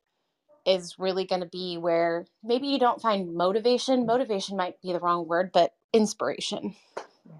is 0.64 0.98
really 0.98 1.24
going 1.24 1.42
to 1.42 1.48
be 1.48 1.76
where 1.76 2.26
maybe 2.42 2.68
you 2.68 2.78
don't 2.78 3.02
find 3.02 3.34
motivation. 3.34 4.02
Mm. 4.02 4.06
Motivation 4.06 4.56
might 4.56 4.80
be 4.80 4.92
the 4.92 5.00
wrong 5.00 5.28
word, 5.28 5.50
but 5.52 5.74
inspiration. 5.92 6.74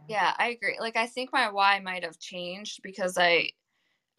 Yeah, 0.08 0.34
I 0.38 0.48
agree. 0.48 0.76
Like 0.78 0.96
I 0.96 1.06
think 1.06 1.32
my 1.32 1.50
why 1.50 1.80
might 1.80 2.04
have 2.04 2.18
changed 2.18 2.80
because 2.82 3.16
I 3.16 3.50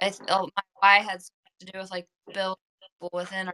I 0.01 0.11
felt 0.11 0.51
my 0.55 0.63
why 0.79 0.99
had 0.99 1.21
to 1.59 1.65
do 1.65 1.79
with 1.79 1.91
like 1.91 2.07
building 2.33 2.57
people 2.99 3.17
within 3.17 3.51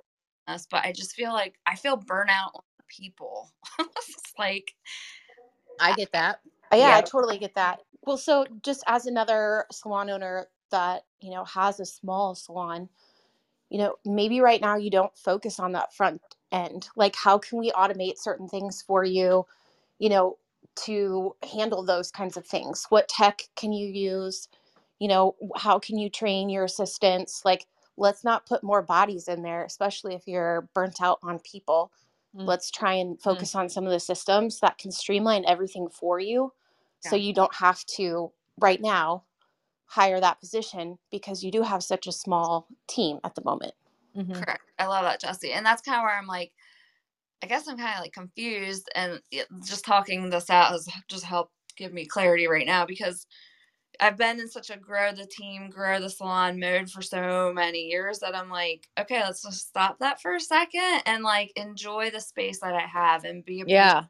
us, 0.47 0.67
but 0.69 0.85
I 0.85 0.91
just 0.91 1.13
feel 1.13 1.33
like 1.33 1.55
I 1.65 1.75
feel 1.75 1.97
burnout 1.97 2.53
on 2.55 2.61
the 2.77 2.83
people. 2.87 3.51
it's 3.79 4.33
like 4.37 4.73
I 5.79 5.93
get 5.93 6.11
that. 6.13 6.39
Uh, 6.71 6.77
Yeah, 6.77 6.95
I 6.95 7.01
totally 7.01 7.37
get 7.37 7.55
that. 7.55 7.79
Well, 8.05 8.17
so 8.17 8.45
just 8.63 8.83
as 8.87 9.05
another 9.05 9.65
salon 9.71 10.09
owner 10.09 10.47
that, 10.71 11.03
you 11.21 11.31
know, 11.31 11.43
has 11.45 11.79
a 11.79 11.85
small 11.85 12.35
salon, 12.35 12.89
you 13.69 13.79
know, 13.79 13.95
maybe 14.05 14.41
right 14.41 14.61
now 14.61 14.75
you 14.77 14.89
don't 14.89 15.15
focus 15.17 15.59
on 15.59 15.71
that 15.73 15.93
front 15.93 16.21
end. 16.51 16.87
Like, 16.95 17.15
how 17.15 17.37
can 17.37 17.59
we 17.59 17.71
automate 17.71 18.17
certain 18.17 18.47
things 18.47 18.81
for 18.81 19.03
you, 19.03 19.45
you 19.99 20.09
know, 20.09 20.37
to 20.85 21.35
handle 21.51 21.83
those 21.83 22.11
kinds 22.11 22.37
of 22.37 22.45
things? 22.45 22.85
What 22.89 23.09
tech 23.09 23.43
can 23.55 23.71
you 23.73 23.87
use? 23.87 24.47
You 24.99 25.07
know, 25.07 25.35
how 25.55 25.79
can 25.79 25.97
you 25.97 26.09
train 26.09 26.49
your 26.49 26.63
assistants? 26.65 27.41
Like, 27.43 27.65
let's 27.97 28.23
not 28.23 28.45
put 28.45 28.63
more 28.63 28.81
bodies 28.81 29.27
in 29.27 29.41
there, 29.41 29.63
especially 29.63 30.15
if 30.15 30.27
you're 30.27 30.69
burnt 30.73 31.01
out 31.01 31.19
on 31.23 31.39
people. 31.39 31.91
Mm. 32.35 32.45
Let's 32.45 32.69
try 32.71 32.93
and 32.93 33.21
focus 33.21 33.55
on 33.55 33.69
some 33.69 33.85
of 33.85 33.91
the 33.91 33.99
systems 33.99 34.59
that 34.59 34.77
can 34.77 34.91
streamline 34.91 35.45
everything 35.47 35.87
for 35.89 36.19
you 36.19 36.51
so 37.01 37.15
you 37.15 37.33
don't 37.33 37.53
have 37.55 37.85
to, 37.97 38.31
right 38.59 38.81
now, 38.81 39.23
hire 39.85 40.19
that 40.19 40.39
position 40.39 40.97
because 41.11 41.43
you 41.43 41.51
do 41.51 41.61
have 41.61 41.83
such 41.83 42.07
a 42.07 42.11
small 42.11 42.67
team 42.87 43.19
at 43.23 43.35
the 43.35 43.43
moment. 43.43 43.73
Mhm. 44.15 44.33
correct. 44.33 44.63
I 44.79 44.87
love 44.87 45.03
that, 45.03 45.21
Jesse. 45.21 45.51
And 45.51 45.65
that's 45.65 45.81
kind 45.81 45.97
of 45.97 46.03
where 46.03 46.17
I'm 46.17 46.27
like, 46.27 46.51
I 47.43 47.47
guess 47.47 47.67
I'm 47.67 47.77
kind 47.77 47.95
of 47.95 48.01
like 48.01 48.13
confused 48.13 48.89
and 48.95 49.21
it- 49.31 49.47
just 49.65 49.85
talking 49.85 50.29
this 50.29 50.49
out 50.49 50.71
has 50.71 50.87
just 51.07 51.25
helped 51.25 51.53
give 51.77 51.93
me 51.93 52.05
clarity 52.05 52.47
right 52.47 52.65
now 52.65 52.85
because 52.85 53.27
I've 53.99 54.17
been 54.17 54.39
in 54.39 54.47
such 54.49 54.69
a 54.69 54.77
grow 54.77 55.11
the 55.13 55.25
team, 55.25 55.69
grow 55.69 55.99
the 55.99 56.09
salon 56.09 56.59
mode 56.59 56.89
for 56.89 57.01
so 57.01 57.51
many 57.53 57.87
years 57.87 58.19
that 58.19 58.35
I'm 58.35 58.49
like, 58.49 58.87
okay, 58.99 59.21
let's 59.23 59.43
just 59.43 59.67
stop 59.69 59.99
that 59.99 60.21
for 60.21 60.35
a 60.35 60.39
second 60.39 61.01
and 61.05 61.23
like 61.23 61.51
enjoy 61.55 62.11
the 62.11 62.21
space 62.21 62.59
that 62.61 62.73
I 62.75 62.81
have 62.87 63.23
and 63.25 63.45
be 63.45 63.63
Yeah. 63.63 64.05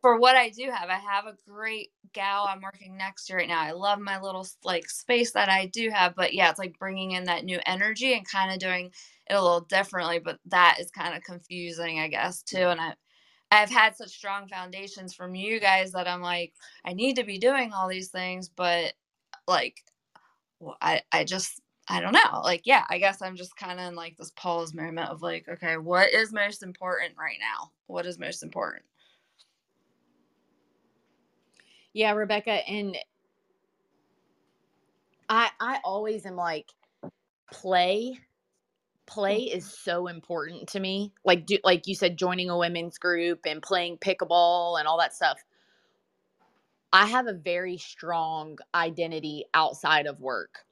for 0.00 0.18
what 0.18 0.36
I 0.36 0.50
do 0.50 0.70
have. 0.70 0.88
I 0.90 0.96
have 0.96 1.26
a 1.26 1.36
great 1.48 1.90
gal 2.12 2.46
I'm 2.48 2.60
working 2.62 2.96
next 2.96 3.26
to 3.26 3.34
right 3.36 3.48
now. 3.48 3.60
I 3.60 3.72
love 3.72 3.98
my 3.98 4.20
little 4.20 4.46
like 4.64 4.88
space 4.88 5.32
that 5.32 5.48
I 5.48 5.66
do 5.66 5.90
have, 5.90 6.14
but 6.14 6.34
yeah, 6.34 6.50
it's 6.50 6.58
like 6.58 6.78
bringing 6.78 7.12
in 7.12 7.24
that 7.24 7.44
new 7.44 7.58
energy 7.66 8.14
and 8.14 8.26
kind 8.28 8.52
of 8.52 8.58
doing 8.60 8.86
it 9.28 9.34
a 9.34 9.42
little 9.42 9.62
differently. 9.62 10.20
But 10.20 10.38
that 10.46 10.78
is 10.80 10.90
kind 10.90 11.16
of 11.16 11.22
confusing, 11.24 11.98
I 11.98 12.08
guess, 12.08 12.42
too. 12.42 12.58
And 12.68 12.80
I, 12.80 12.94
I've 13.50 13.70
had 13.70 13.96
such 13.96 14.10
strong 14.10 14.48
foundations 14.48 15.14
from 15.14 15.34
you 15.34 15.60
guys 15.60 15.92
that 15.92 16.08
I'm 16.08 16.22
like, 16.22 16.54
I 16.84 16.92
need 16.94 17.16
to 17.16 17.24
be 17.24 17.38
doing 17.38 17.72
all 17.72 17.88
these 17.88 18.10
things, 18.10 18.48
but 18.48 18.94
like, 19.48 19.84
I, 20.82 21.02
I 21.12 21.24
just. 21.24 21.60
I 21.88 22.00
don't 22.00 22.12
know. 22.14 22.42
Like, 22.44 22.62
yeah, 22.66 22.84
I 22.90 22.98
guess 22.98 23.22
I'm 23.22 23.36
just 23.36 23.56
kind 23.56 23.80
of 23.80 23.86
in 23.88 23.96
like 23.96 24.16
this 24.16 24.32
pause 24.32 24.74
moment 24.74 25.10
of 25.10 25.22
like, 25.22 25.48
okay, 25.48 25.76
what 25.78 26.12
is 26.14 26.32
most 26.32 26.62
important 26.62 27.14
right 27.18 27.38
now? 27.40 27.72
What 27.88 28.06
is 28.06 28.18
most 28.18 28.42
important? 28.42 28.84
Yeah, 31.94 32.12
Rebecca, 32.12 32.52
and 32.52 32.96
I 35.28 35.50
I 35.60 35.80
always 35.84 36.26
am 36.26 36.36
like 36.36 36.68
play 37.52 38.18
play 39.06 39.38
is 39.44 39.66
so 39.72 40.08
important 40.08 40.68
to 40.70 40.80
me. 40.80 41.12
Like 41.24 41.46
do 41.46 41.58
like 41.64 41.86
you 41.86 41.94
said 41.94 42.18
joining 42.18 42.50
a 42.50 42.58
women's 42.58 42.98
group 42.98 43.40
and 43.46 43.62
playing 43.62 43.98
pickleball 43.98 44.78
and 44.78 44.88
all 44.88 44.98
that 44.98 45.14
stuff. 45.14 45.38
I 46.92 47.06
have 47.06 47.26
a 47.26 47.34
very 47.34 47.76
strong 47.78 48.58
identity 48.74 49.44
outside 49.54 50.06
of 50.06 50.20
work. 50.20 50.64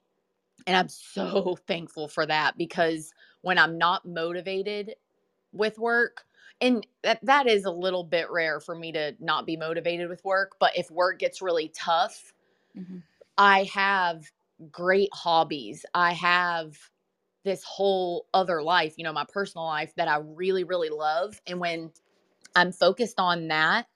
And 0.67 0.75
I'm 0.77 0.89
so 0.89 1.57
thankful 1.67 2.07
for 2.07 2.25
that 2.25 2.57
because 2.57 3.13
when 3.41 3.57
I'm 3.59 3.77
not 3.77 4.05
motivated 4.05 4.95
with 5.53 5.79
work, 5.79 6.25
and 6.61 6.85
that, 7.03 7.19
that 7.23 7.47
is 7.47 7.65
a 7.65 7.71
little 7.71 8.03
bit 8.03 8.29
rare 8.31 8.59
for 8.59 8.75
me 8.75 8.91
to 8.93 9.15
not 9.19 9.45
be 9.45 9.57
motivated 9.57 10.09
with 10.09 10.23
work, 10.25 10.53
but 10.59 10.77
if 10.77 10.91
work 10.91 11.19
gets 11.19 11.41
really 11.41 11.69
tough, 11.75 12.33
Mhm. 12.73 13.03
I 13.37 13.63
have 13.65 14.31
great 14.71 15.09
hobbies. 15.13 15.85
I 15.93 16.13
have 16.13 16.77
this 17.45 17.63
whole 17.63 18.27
other 18.33 18.63
life, 18.63 18.95
you 18.97 19.03
know, 19.03 19.13
my 19.13 19.25
personal 19.29 19.65
life 19.65 19.93
that 19.95 20.07
I 20.07 20.17
really, 20.17 20.63
really 20.63 20.89
love. 20.89 21.41
And 21.47 21.59
when 21.59 21.91
I'm 22.55 22.71
focused 22.71 23.19
on 23.19 23.49
that 23.49 23.87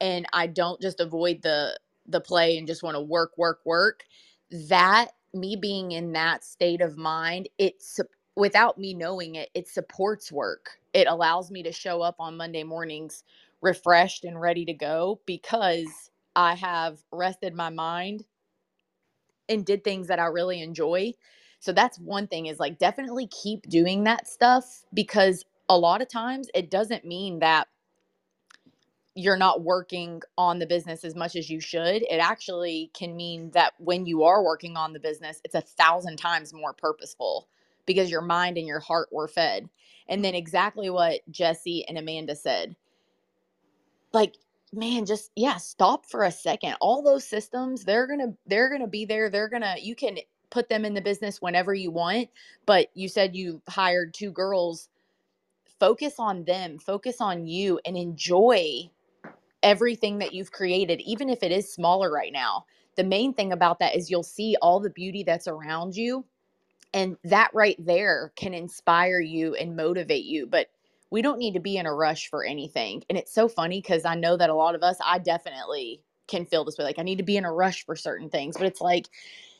and 0.00 0.26
I 0.32 0.46
don't 0.48 0.80
just 0.80 1.00
avoid 1.00 1.42
the 1.42 1.78
the 2.06 2.20
play 2.20 2.58
and 2.58 2.66
just 2.66 2.82
want 2.82 2.96
to 2.96 3.02
work, 3.02 3.32
work, 3.38 3.60
work, 3.66 4.04
that 4.68 5.08
me 5.34 5.56
being 5.56 5.92
in 5.92 6.12
that 6.12 6.44
state 6.44 6.80
of 6.80 6.96
mind, 6.98 7.48
it's 7.58 8.00
without 8.36 8.78
me 8.78 8.94
knowing 8.94 9.36
it, 9.36 9.50
it 9.54 9.68
supports 9.68 10.32
work. 10.32 10.78
It 10.94 11.06
allows 11.08 11.50
me 11.50 11.62
to 11.64 11.72
show 11.72 12.02
up 12.02 12.16
on 12.18 12.36
Monday 12.36 12.64
mornings 12.64 13.24
refreshed 13.60 14.24
and 14.24 14.40
ready 14.40 14.64
to 14.66 14.74
go 14.74 15.20
because 15.26 16.10
I 16.36 16.54
have 16.54 17.00
rested 17.12 17.54
my 17.54 17.70
mind 17.70 18.24
and 19.48 19.66
did 19.66 19.84
things 19.84 20.08
that 20.08 20.20
I 20.20 20.26
really 20.26 20.62
enjoy. 20.62 21.14
So 21.60 21.72
that's 21.72 21.98
one 22.00 22.28
thing 22.28 22.46
is 22.46 22.60
like 22.60 22.78
definitely 22.78 23.28
keep 23.28 23.68
doing 23.68 24.04
that 24.04 24.28
stuff 24.28 24.84
because 24.94 25.44
a 25.68 25.78
lot 25.78 26.02
of 26.02 26.08
times 26.10 26.48
it 26.54 26.70
doesn't 26.70 27.06
mean 27.06 27.40
that 27.40 27.68
you're 29.18 29.36
not 29.36 29.62
working 29.64 30.22
on 30.38 30.60
the 30.60 30.66
business 30.66 31.04
as 31.04 31.16
much 31.16 31.34
as 31.34 31.50
you 31.50 31.60
should. 31.60 32.04
It 32.04 32.20
actually 32.20 32.92
can 32.94 33.16
mean 33.16 33.50
that 33.50 33.74
when 33.78 34.06
you 34.06 34.22
are 34.22 34.44
working 34.44 34.76
on 34.76 34.92
the 34.92 35.00
business, 35.00 35.40
it's 35.44 35.56
a 35.56 35.60
thousand 35.60 36.18
times 36.18 36.54
more 36.54 36.72
purposeful 36.72 37.48
because 37.84 38.12
your 38.12 38.22
mind 38.22 38.58
and 38.58 38.68
your 38.68 38.78
heart 38.78 39.08
were 39.12 39.26
fed. 39.26 39.68
And 40.08 40.24
then 40.24 40.36
exactly 40.36 40.88
what 40.88 41.20
Jesse 41.32 41.84
and 41.88 41.98
Amanda 41.98 42.36
said. 42.36 42.76
Like, 44.12 44.36
man, 44.72 45.06
just 45.06 45.32
yeah, 45.36 45.58
stop 45.58 46.06
for 46.06 46.24
a 46.24 46.32
second. 46.32 46.76
All 46.80 47.02
those 47.02 47.26
systems, 47.26 47.84
they're 47.84 48.06
gonna 48.06 48.34
they're 48.46 48.70
gonna 48.70 48.88
be 48.88 49.04
there. 49.04 49.30
They're 49.30 49.50
gonna 49.50 49.76
you 49.82 49.96
can 49.96 50.18
put 50.50 50.68
them 50.68 50.84
in 50.84 50.94
the 50.94 51.02
business 51.02 51.42
whenever 51.42 51.74
you 51.74 51.90
want. 51.90 52.30
But 52.66 52.88
you 52.94 53.08
said 53.08 53.36
you 53.36 53.62
hired 53.68 54.14
two 54.14 54.30
girls. 54.30 54.88
Focus 55.80 56.14
on 56.18 56.44
them, 56.44 56.78
focus 56.78 57.20
on 57.20 57.46
you, 57.46 57.80
and 57.86 57.96
enjoy 57.96 58.90
everything 59.62 60.18
that 60.18 60.34
you've 60.34 60.52
created, 60.52 61.00
even 61.02 61.30
if 61.30 61.42
it 61.42 61.52
is 61.52 61.72
smaller 61.72 62.10
right 62.12 62.32
now. 62.32 62.64
The 62.96 63.04
main 63.04 63.34
thing 63.34 63.52
about 63.52 63.78
that 63.80 63.96
is 63.96 64.10
you'll 64.10 64.22
see 64.24 64.56
all 64.62 64.80
the 64.80 64.90
beauty 64.90 65.22
that's 65.24 65.48
around 65.48 65.96
you. 65.96 66.26
And 66.94 67.16
that 67.24 67.50
right 67.54 67.76
there 67.84 68.32
can 68.36 68.54
inspire 68.54 69.20
you 69.20 69.54
and 69.54 69.76
motivate 69.76 70.24
you. 70.24 70.46
But 70.46 70.68
we 71.10 71.22
don't 71.22 71.38
need 71.38 71.54
to 71.54 71.60
be 71.60 71.76
in 71.76 71.86
a 71.86 71.94
rush 71.94 72.28
for 72.30 72.44
anything. 72.44 73.04
And 73.08 73.18
it's 73.18 73.32
so 73.34 73.48
funny 73.48 73.80
because 73.80 74.04
I 74.04 74.14
know 74.14 74.36
that 74.36 74.50
a 74.50 74.54
lot 74.54 74.74
of 74.74 74.82
us, 74.82 74.96
I 75.04 75.18
definitely 75.18 76.02
can 76.28 76.46
feel 76.46 76.64
this 76.64 76.78
way. 76.78 76.84
Like 76.84 76.98
I 76.98 77.02
need 77.02 77.18
to 77.18 77.24
be 77.24 77.36
in 77.36 77.44
a 77.44 77.52
rush 77.52 77.84
for 77.86 77.96
certain 77.96 78.30
things. 78.30 78.56
But 78.56 78.66
it's 78.66 78.80
like, 78.80 79.08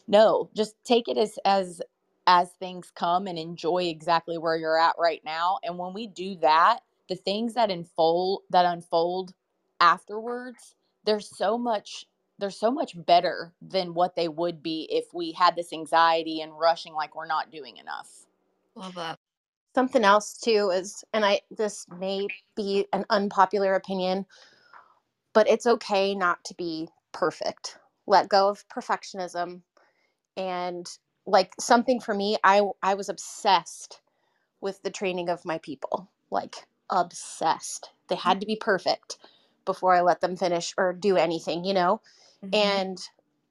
no, 0.06 0.50
just 0.56 0.74
take 0.84 1.08
it 1.08 1.16
as 1.18 1.38
as 1.44 1.80
as 2.26 2.50
things 2.60 2.90
come 2.94 3.26
and 3.26 3.38
enjoy 3.38 3.84
exactly 3.84 4.38
where 4.38 4.56
you're 4.56 4.78
at 4.78 4.94
right 4.98 5.22
now. 5.24 5.58
And 5.62 5.78
when 5.78 5.92
we 5.94 6.06
do 6.06 6.36
that, 6.36 6.80
the 7.08 7.16
things 7.16 7.54
that 7.54 7.70
unfold 7.70 8.42
that 8.50 8.64
unfold 8.66 9.32
afterwards, 9.80 10.76
they're 11.04 11.20
so 11.20 11.58
much 11.58 12.06
they're 12.38 12.50
so 12.50 12.70
much 12.70 12.92
better 13.06 13.52
than 13.62 13.94
what 13.94 14.16
they 14.16 14.28
would 14.28 14.62
be 14.62 14.88
if 14.90 15.06
we 15.14 15.32
had 15.32 15.56
this 15.56 15.72
anxiety 15.72 16.40
and 16.40 16.58
rushing 16.58 16.94
like 16.94 17.16
we're 17.16 17.26
not 17.26 17.50
doing 17.50 17.78
enough. 17.78 18.26
Love 18.76 18.94
that. 18.96 19.18
Something 19.74 20.04
else 20.04 20.38
too 20.38 20.70
is, 20.70 21.04
and 21.14 21.24
I 21.24 21.40
this 21.50 21.86
may 21.90 22.28
be 22.56 22.86
an 22.92 23.04
unpopular 23.10 23.74
opinion, 23.74 24.26
but 25.34 25.48
it's 25.48 25.66
okay 25.66 26.14
not 26.14 26.44
to 26.46 26.54
be 26.54 26.88
perfect. 27.12 27.78
Let 28.06 28.28
go 28.28 28.48
of 28.48 28.68
perfectionism, 28.68 29.62
and 30.36 30.86
like 31.26 31.54
something 31.60 32.00
for 32.00 32.14
me, 32.14 32.38
I 32.44 32.62
I 32.82 32.94
was 32.94 33.08
obsessed 33.10 34.00
with 34.60 34.82
the 34.82 34.90
training 34.90 35.30
of 35.30 35.44
my 35.44 35.58
people. 35.58 36.10
Like 36.30 36.56
obsessed. 36.90 37.90
They 38.08 38.16
had 38.16 38.40
to 38.40 38.46
be 38.46 38.56
perfect 38.56 39.18
before 39.68 39.94
I 39.94 40.02
let 40.02 40.22
them 40.22 40.36
finish 40.36 40.74
or 40.78 40.94
do 40.94 41.16
anything, 41.18 41.64
you 41.64 41.74
know? 41.74 42.02
Mhm. 42.42 42.52
And 42.52 42.98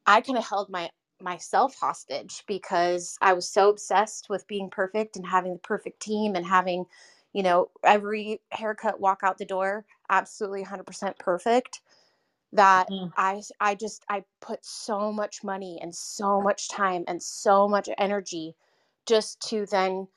I 0.07 0.21
kind 0.21 0.37
of 0.39 0.47
held 0.47 0.69
my 0.69 0.91
myself 1.21 1.75
hostage 1.75 2.43
because 2.47 3.17
I 3.21 3.33
was 3.33 3.49
so 3.49 3.69
obsessed 3.69 4.29
with 4.29 4.47
being 4.47 4.69
perfect 4.71 5.15
and 5.17 5.27
having 5.27 5.53
the 5.53 5.59
perfect 5.59 6.01
team 6.01 6.35
and 6.35 6.45
having, 6.45 6.85
you 7.33 7.43
know, 7.43 7.71
every 7.83 8.41
haircut 8.51 8.99
walk 9.01 9.21
out 9.23 9.39
the 9.39 9.45
door 9.45 9.85
absolutely 10.09 10.61
100% 10.61 11.19
perfect 11.19 11.81
that 12.53 12.91
I 13.17 13.41
I 13.59 13.75
just 13.75 14.05
I 14.09 14.25
put 14.41 14.65
so 14.65 15.11
much 15.11 15.43
money 15.43 15.79
and 15.81 15.93
so 15.95 16.41
much 16.41 16.69
time 16.69 17.03
and 17.07 17.21
so 17.21 17.67
much 17.67 17.89
energy 17.97 18.55
just 19.05 19.41
to 19.49 19.65
then, 19.65 20.07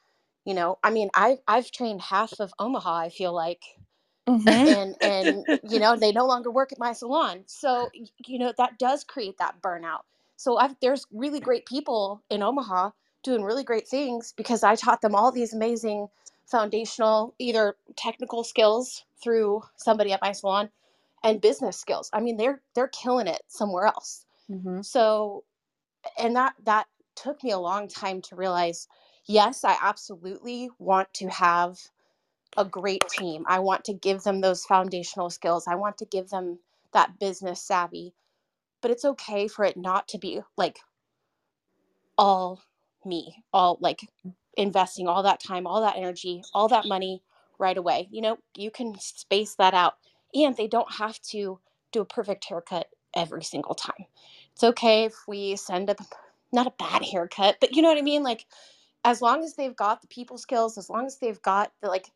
you 0.44 0.54
know, 0.54 0.78
I 0.84 0.90
mean, 0.90 1.10
I 1.14 1.38
I've 1.48 1.70
trained 1.70 2.02
half 2.02 2.40
of 2.40 2.52
Omaha, 2.58 2.96
I 2.98 3.08
feel 3.10 3.32
like, 3.34 3.62
and 4.46 4.96
and 5.02 5.46
you 5.62 5.78
know, 5.80 5.96
they 5.96 6.12
no 6.12 6.26
longer 6.26 6.50
work 6.50 6.72
at 6.72 6.78
my 6.78 6.92
salon. 6.92 7.44
So, 7.46 7.90
you 8.26 8.38
know, 8.38 8.52
that 8.58 8.78
does 8.78 9.04
create 9.04 9.38
that 9.38 9.60
burnout. 9.62 10.02
So, 10.36 10.58
I've 10.58 10.76
there's 10.80 11.06
really 11.12 11.40
great 11.40 11.66
people 11.66 12.22
in 12.30 12.42
Omaha 12.42 12.90
doing 13.22 13.42
really 13.44 13.64
great 13.64 13.88
things 13.88 14.34
because 14.36 14.64
I 14.64 14.76
taught 14.76 15.02
them 15.02 15.14
all 15.14 15.32
these 15.32 15.54
amazing 15.54 16.08
foundational 16.46 17.34
either 17.38 17.76
technical 17.96 18.44
skills 18.44 19.04
through 19.22 19.62
somebody 19.76 20.12
at 20.12 20.22
my 20.22 20.32
salon 20.32 20.70
and 21.24 21.40
business 21.40 21.78
skills. 21.78 22.10
I 22.12 22.20
mean, 22.20 22.36
they're 22.38 22.62
they're 22.74 22.88
killing 22.88 23.28
it 23.28 23.42
somewhere 23.48 23.86
else. 23.86 24.26
Mhm. 24.48 24.84
So, 24.84 25.44
and 26.18 26.36
that 26.36 26.54
that 26.64 26.88
took 27.16 27.42
me 27.44 27.50
a 27.52 27.58
long 27.58 27.88
time 27.88 28.22
to 28.22 28.36
realize, 28.36 28.88
yes, 29.26 29.64
I 29.64 29.76
absolutely 29.82 30.70
want 30.78 31.12
to 31.14 31.28
have 31.28 31.78
a 32.56 32.64
great 32.64 33.02
team. 33.08 33.44
I 33.48 33.60
want 33.60 33.84
to 33.84 33.92
give 33.92 34.22
them 34.22 34.40
those 34.40 34.64
foundational 34.64 35.30
skills. 35.30 35.66
I 35.68 35.76
want 35.76 35.98
to 35.98 36.04
give 36.04 36.30
them 36.30 36.58
that 36.92 37.18
business 37.18 37.62
savvy. 37.62 38.14
But 38.80 38.90
it's 38.90 39.04
okay 39.04 39.46
for 39.48 39.64
it 39.64 39.76
not 39.76 40.08
to 40.08 40.18
be 40.18 40.40
like 40.56 40.80
all 42.16 42.62
me, 43.04 43.44
all 43.52 43.78
like 43.80 44.00
investing 44.56 45.06
all 45.08 45.22
that 45.22 45.42
time, 45.42 45.66
all 45.66 45.80
that 45.82 45.96
energy, 45.96 46.42
all 46.54 46.68
that 46.68 46.86
money 46.86 47.22
right 47.58 47.76
away. 47.76 48.08
You 48.10 48.22
know, 48.22 48.38
you 48.56 48.70
can 48.70 48.98
space 48.98 49.54
that 49.56 49.74
out. 49.74 49.94
And 50.34 50.56
they 50.56 50.68
don't 50.68 50.92
have 50.94 51.20
to 51.30 51.60
do 51.92 52.00
a 52.00 52.04
perfect 52.04 52.44
haircut 52.44 52.88
every 53.14 53.42
single 53.42 53.74
time. 53.74 54.06
It's 54.52 54.64
okay 54.64 55.04
if 55.04 55.14
we 55.26 55.56
send 55.56 55.90
a 55.90 55.96
not 56.52 56.66
a 56.66 56.74
bad 56.78 57.04
haircut, 57.04 57.56
but 57.60 57.74
you 57.76 57.82
know 57.82 57.88
what 57.88 57.98
I 57.98 58.02
mean? 58.02 58.22
Like 58.22 58.46
as 59.04 59.22
long 59.22 59.44
as 59.44 59.54
they've 59.54 59.76
got 59.76 60.02
the 60.02 60.08
people 60.08 60.38
skills, 60.38 60.78
as 60.78 60.90
long 60.90 61.06
as 61.06 61.18
they've 61.18 61.40
got 61.42 61.72
the 61.80 61.88
like 61.88 62.06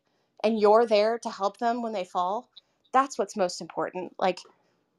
and 0.45 0.59
you're 0.59 0.85
there 0.85 1.17
to 1.17 1.29
help 1.31 1.57
them 1.57 1.81
when 1.81 1.91
they 1.91 2.05
fall, 2.05 2.51
that's 2.93 3.17
what's 3.17 3.35
most 3.35 3.61
important. 3.61 4.13
Like 4.19 4.39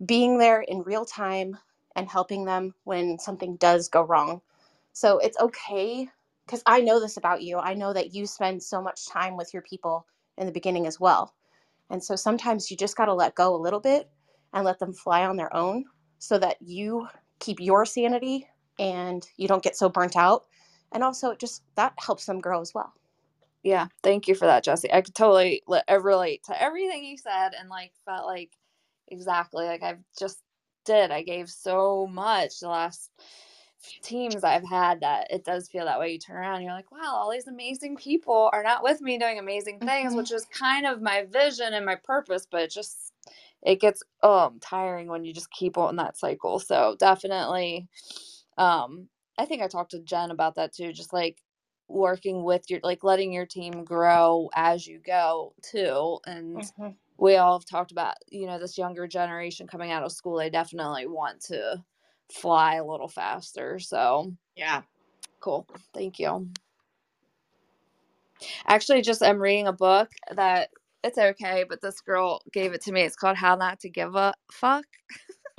being 0.04 0.38
there 0.38 0.62
in 0.62 0.82
real 0.82 1.04
time 1.04 1.56
and 1.94 2.08
helping 2.08 2.44
them 2.44 2.74
when 2.82 3.16
something 3.20 3.54
does 3.56 3.88
go 3.88 4.02
wrong. 4.02 4.40
So 4.92 5.18
it's 5.18 5.38
okay 5.38 6.08
because 6.44 6.64
I 6.66 6.80
know 6.80 6.98
this 6.98 7.16
about 7.16 7.42
you. 7.42 7.58
I 7.58 7.74
know 7.74 7.92
that 7.92 8.12
you 8.12 8.26
spend 8.26 8.60
so 8.60 8.82
much 8.82 9.06
time 9.06 9.36
with 9.36 9.54
your 9.54 9.62
people 9.62 10.04
in 10.36 10.46
the 10.46 10.52
beginning 10.52 10.84
as 10.84 10.98
well. 10.98 11.32
And 11.90 12.02
so 12.02 12.16
sometimes 12.16 12.68
you 12.68 12.76
just 12.76 12.96
got 12.96 13.04
to 13.04 13.14
let 13.14 13.36
go 13.36 13.54
a 13.54 13.62
little 13.62 13.80
bit 13.80 14.10
and 14.52 14.64
let 14.64 14.80
them 14.80 14.92
fly 14.92 15.24
on 15.24 15.36
their 15.36 15.54
own 15.54 15.84
so 16.18 16.38
that 16.38 16.56
you 16.60 17.06
keep 17.38 17.60
your 17.60 17.86
sanity 17.86 18.48
and 18.80 19.24
you 19.36 19.46
don't 19.46 19.62
get 19.62 19.76
so 19.76 19.88
burnt 19.88 20.16
out. 20.16 20.46
And 20.90 21.04
also, 21.04 21.30
it 21.30 21.38
just 21.38 21.62
that 21.76 21.92
helps 21.98 22.26
them 22.26 22.40
grow 22.40 22.60
as 22.60 22.74
well. 22.74 22.92
Yeah, 23.66 23.88
thank 24.04 24.28
you 24.28 24.36
for 24.36 24.46
that, 24.46 24.64
Jesse. 24.64 24.92
I 24.92 25.02
could 25.02 25.16
totally 25.16 25.62
li- 25.68 25.82
uh, 25.90 26.00
relate 26.00 26.44
to 26.46 26.62
everything 26.62 27.04
you 27.04 27.18
said 27.18 27.52
and 27.60 27.70
like 27.70 27.92
felt 28.06 28.26
like 28.26 28.52
exactly 29.10 29.66
like 29.66 29.84
I've 29.84 30.00
just 30.18 30.40
did. 30.86 31.12
I 31.12 31.24
gave 31.24 31.50
so 31.50 32.08
much 32.08 32.60
the 32.62 32.70
last 32.70 33.12
teams 34.02 34.44
I've 34.44 34.68
had 34.68 35.02
that 35.02 35.28
it 35.30 35.44
does 35.44 35.68
feel 35.68 35.86
that 35.86 36.00
way. 36.00 36.12
You 36.14 36.20
turn 36.20 36.38
around, 36.38 36.56
and 36.56 36.64
you're 36.64 36.74
like, 36.74 36.92
wow, 36.92 37.14
all 37.16 37.32
these 37.32 37.48
amazing 37.48 37.98
people 37.98 38.50
are 38.54 38.64
not 38.64 38.84
with 38.84 39.02
me 39.02 39.18
doing 39.18 39.38
amazing 39.40 39.82
things, 39.82 40.14
Mhm. 40.14 40.18
which 40.18 40.32
is 40.32 40.46
kind 40.46 40.86
of 40.86 41.02
my 41.02 41.26
vision 41.30 41.74
and 41.74 41.86
my 41.86 41.96
purpose, 41.96 42.48
but 42.50 42.62
it 42.62 42.72
just 42.72 43.12
it 43.62 43.80
gets 43.82 44.02
um 44.24 44.58
tiring 44.60 45.08
when 45.08 45.24
you 45.26 45.34
just 45.34 45.52
keep 45.52 45.78
on 45.78 45.98
that 45.98 46.18
cycle. 46.18 46.60
So 46.60 46.96
definitely 47.00 47.88
um 48.58 49.08
I 49.38 49.46
think 49.46 49.62
I 49.62 49.68
talked 49.68 49.92
to 49.92 50.00
Jen 50.00 50.32
about 50.32 50.56
that 50.56 50.74
too, 50.74 50.92
just 50.94 51.12
like 51.14 51.38
working 51.88 52.42
with 52.44 52.68
your 52.70 52.80
like 52.82 53.04
letting 53.04 53.32
your 53.32 53.46
team 53.46 53.84
grow 53.84 54.50
as 54.54 54.86
you 54.86 54.98
go 55.00 55.54
too 55.62 56.18
and 56.26 56.72
Mhm. 56.78 56.96
we 57.18 57.36
all 57.36 57.58
have 57.58 57.66
talked 57.68 57.92
about 57.92 58.14
you 58.30 58.46
know 58.46 58.58
this 58.58 58.78
younger 58.78 59.06
generation 59.06 59.66
coming 59.66 59.92
out 59.92 60.02
of 60.02 60.12
school 60.12 60.36
they 60.38 60.50
definitely 60.50 61.06
want 61.06 61.40
to 61.40 61.82
fly 62.32 62.74
a 62.76 62.84
little 62.84 63.08
faster 63.08 63.78
so 63.78 64.32
Yeah. 64.56 64.82
cool 65.40 65.66
thank 65.94 66.18
you 66.18 66.48
actually 68.66 69.02
just 69.02 69.22
i'm 69.22 69.40
reading 69.40 69.66
a 69.66 69.72
book 69.72 70.10
that 70.32 70.70
it's 71.04 71.18
okay 71.18 71.64
but 71.68 71.80
this 71.80 72.00
girl 72.00 72.40
gave 72.52 72.72
it 72.72 72.82
to 72.82 72.92
me 72.92 73.02
it's 73.02 73.16
called 73.16 73.36
how 73.36 73.54
not 73.54 73.80
to 73.80 73.88
give 73.88 74.14
a 74.16 74.34
fuck 74.50 74.84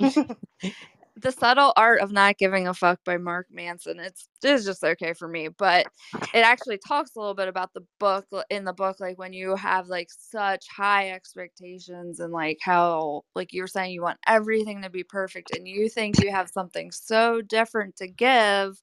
the 1.20 1.32
subtle 1.32 1.72
art 1.76 2.00
of 2.00 2.12
not 2.12 2.38
giving 2.38 2.68
a 2.68 2.74
fuck 2.74 2.98
by 3.04 3.16
mark 3.16 3.46
manson 3.50 3.98
it's 3.98 4.28
it's 4.42 4.64
just 4.64 4.84
okay 4.84 5.12
for 5.12 5.26
me 5.28 5.48
but 5.48 5.86
it 6.34 6.40
actually 6.40 6.78
talks 6.86 7.14
a 7.14 7.18
little 7.18 7.34
bit 7.34 7.48
about 7.48 7.72
the 7.74 7.80
book 7.98 8.24
in 8.50 8.64
the 8.64 8.72
book 8.72 9.00
like 9.00 9.18
when 9.18 9.32
you 9.32 9.56
have 9.56 9.88
like 9.88 10.08
such 10.10 10.64
high 10.68 11.10
expectations 11.10 12.20
and 12.20 12.32
like 12.32 12.58
how 12.62 13.22
like 13.34 13.52
you're 13.52 13.66
saying 13.66 13.92
you 13.92 14.02
want 14.02 14.18
everything 14.26 14.82
to 14.82 14.90
be 14.90 15.02
perfect 15.02 15.56
and 15.56 15.66
you 15.66 15.88
think 15.88 16.22
you 16.22 16.30
have 16.30 16.48
something 16.48 16.90
so 16.92 17.40
different 17.42 17.96
to 17.96 18.06
give 18.06 18.80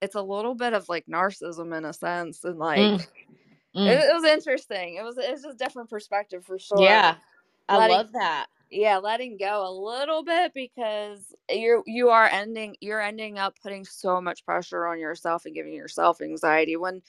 it's 0.00 0.14
a 0.14 0.22
little 0.22 0.54
bit 0.54 0.72
of 0.74 0.88
like 0.88 1.04
narcissism 1.06 1.76
in 1.76 1.84
a 1.84 1.92
sense 1.92 2.44
and 2.44 2.58
like 2.58 2.78
Mm. 2.78 3.06
Mm. 3.76 3.88
it, 3.88 4.04
it 4.10 4.14
was 4.14 4.24
interesting 4.24 4.94
it 4.94 5.02
was 5.02 5.16
it's 5.18 5.42
just 5.42 5.58
different 5.58 5.90
perspective 5.90 6.44
for 6.44 6.58
sure 6.60 6.80
Yeah. 6.80 7.16
I 7.68 7.78
Letting- 7.78 7.96
love 7.96 8.12
that. 8.12 8.46
Yeah 8.74 8.98
letting 8.98 9.38
go 9.38 9.66
a 9.68 9.72
little 9.72 10.24
bit 10.24 10.52
because 10.54 11.34
you're 11.50 11.82
you 11.86 12.10
are 12.10 12.26
ending 12.26 12.76
you're 12.80 13.00
ending 13.02 13.38
up 13.38 13.54
putting 13.62 13.84
so 13.84 14.20
much 14.20 14.44
pressure 14.44 14.86
on 14.86 15.00
yourself 15.00 15.46
and 15.46 15.54
giving 15.54 15.74
yourself 15.74 16.20
anxiety 16.20 16.76
when 16.76 17.02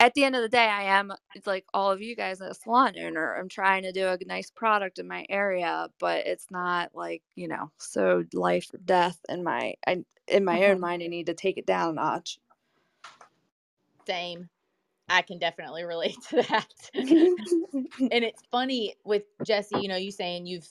at 0.00 0.14
the 0.14 0.24
end 0.24 0.36
of 0.36 0.42
the 0.42 0.48
day 0.48 0.66
i 0.66 0.84
am 0.84 1.12
it's 1.34 1.46
like 1.46 1.64
all 1.74 1.90
of 1.92 2.02
you 2.02 2.16
guys 2.16 2.40
a 2.40 2.54
salon 2.54 2.94
owner 2.98 3.36
i'm 3.36 3.48
trying 3.48 3.82
to 3.84 3.92
do 3.92 4.06
a 4.08 4.18
nice 4.26 4.50
product 4.50 4.98
in 5.00 5.08
my 5.08 5.26
area 5.30 5.88
but 6.00 6.26
it's 6.26 6.46
not 6.50 6.90
like 6.94 7.22
you 7.36 7.48
know 7.48 7.70
so 7.78 8.24
life 8.34 8.68
or 8.74 8.78
death 8.84 9.18
in 9.28 9.44
my 9.44 9.74
I, 9.86 10.04
in 10.28 10.44
my 10.44 10.64
own 10.66 10.78
Mhm. 10.78 10.80
mind 10.80 11.02
i 11.02 11.08
need 11.08 11.26
to 11.26 11.34
take 11.34 11.58
it 11.58 11.66
down 11.66 11.90
a 11.90 11.94
notch 11.94 12.40
Same. 14.06 14.48
I 15.08 15.22
can 15.22 15.38
definitely 15.38 15.84
relate 15.84 16.18
to 16.30 16.42
that. 16.42 16.68
and 18.12 18.24
it's 18.24 18.42
funny 18.50 18.94
with 19.04 19.24
Jesse, 19.44 19.78
you 19.78 19.88
know, 19.88 19.96
you 19.96 20.12
saying 20.12 20.46
you've 20.46 20.68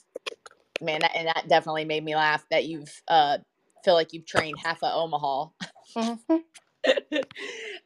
man, 0.82 1.00
that, 1.02 1.12
and 1.16 1.28
that 1.28 1.46
definitely 1.48 1.84
made 1.86 2.04
me 2.04 2.16
laugh 2.16 2.44
that 2.50 2.66
you've 2.66 3.02
uh 3.08 3.38
feel 3.84 3.94
like 3.94 4.12
you've 4.12 4.26
trained 4.26 4.58
half 4.62 4.82
of 4.82 4.92
Omaha. 4.94 5.46
Mhm. 5.96 6.44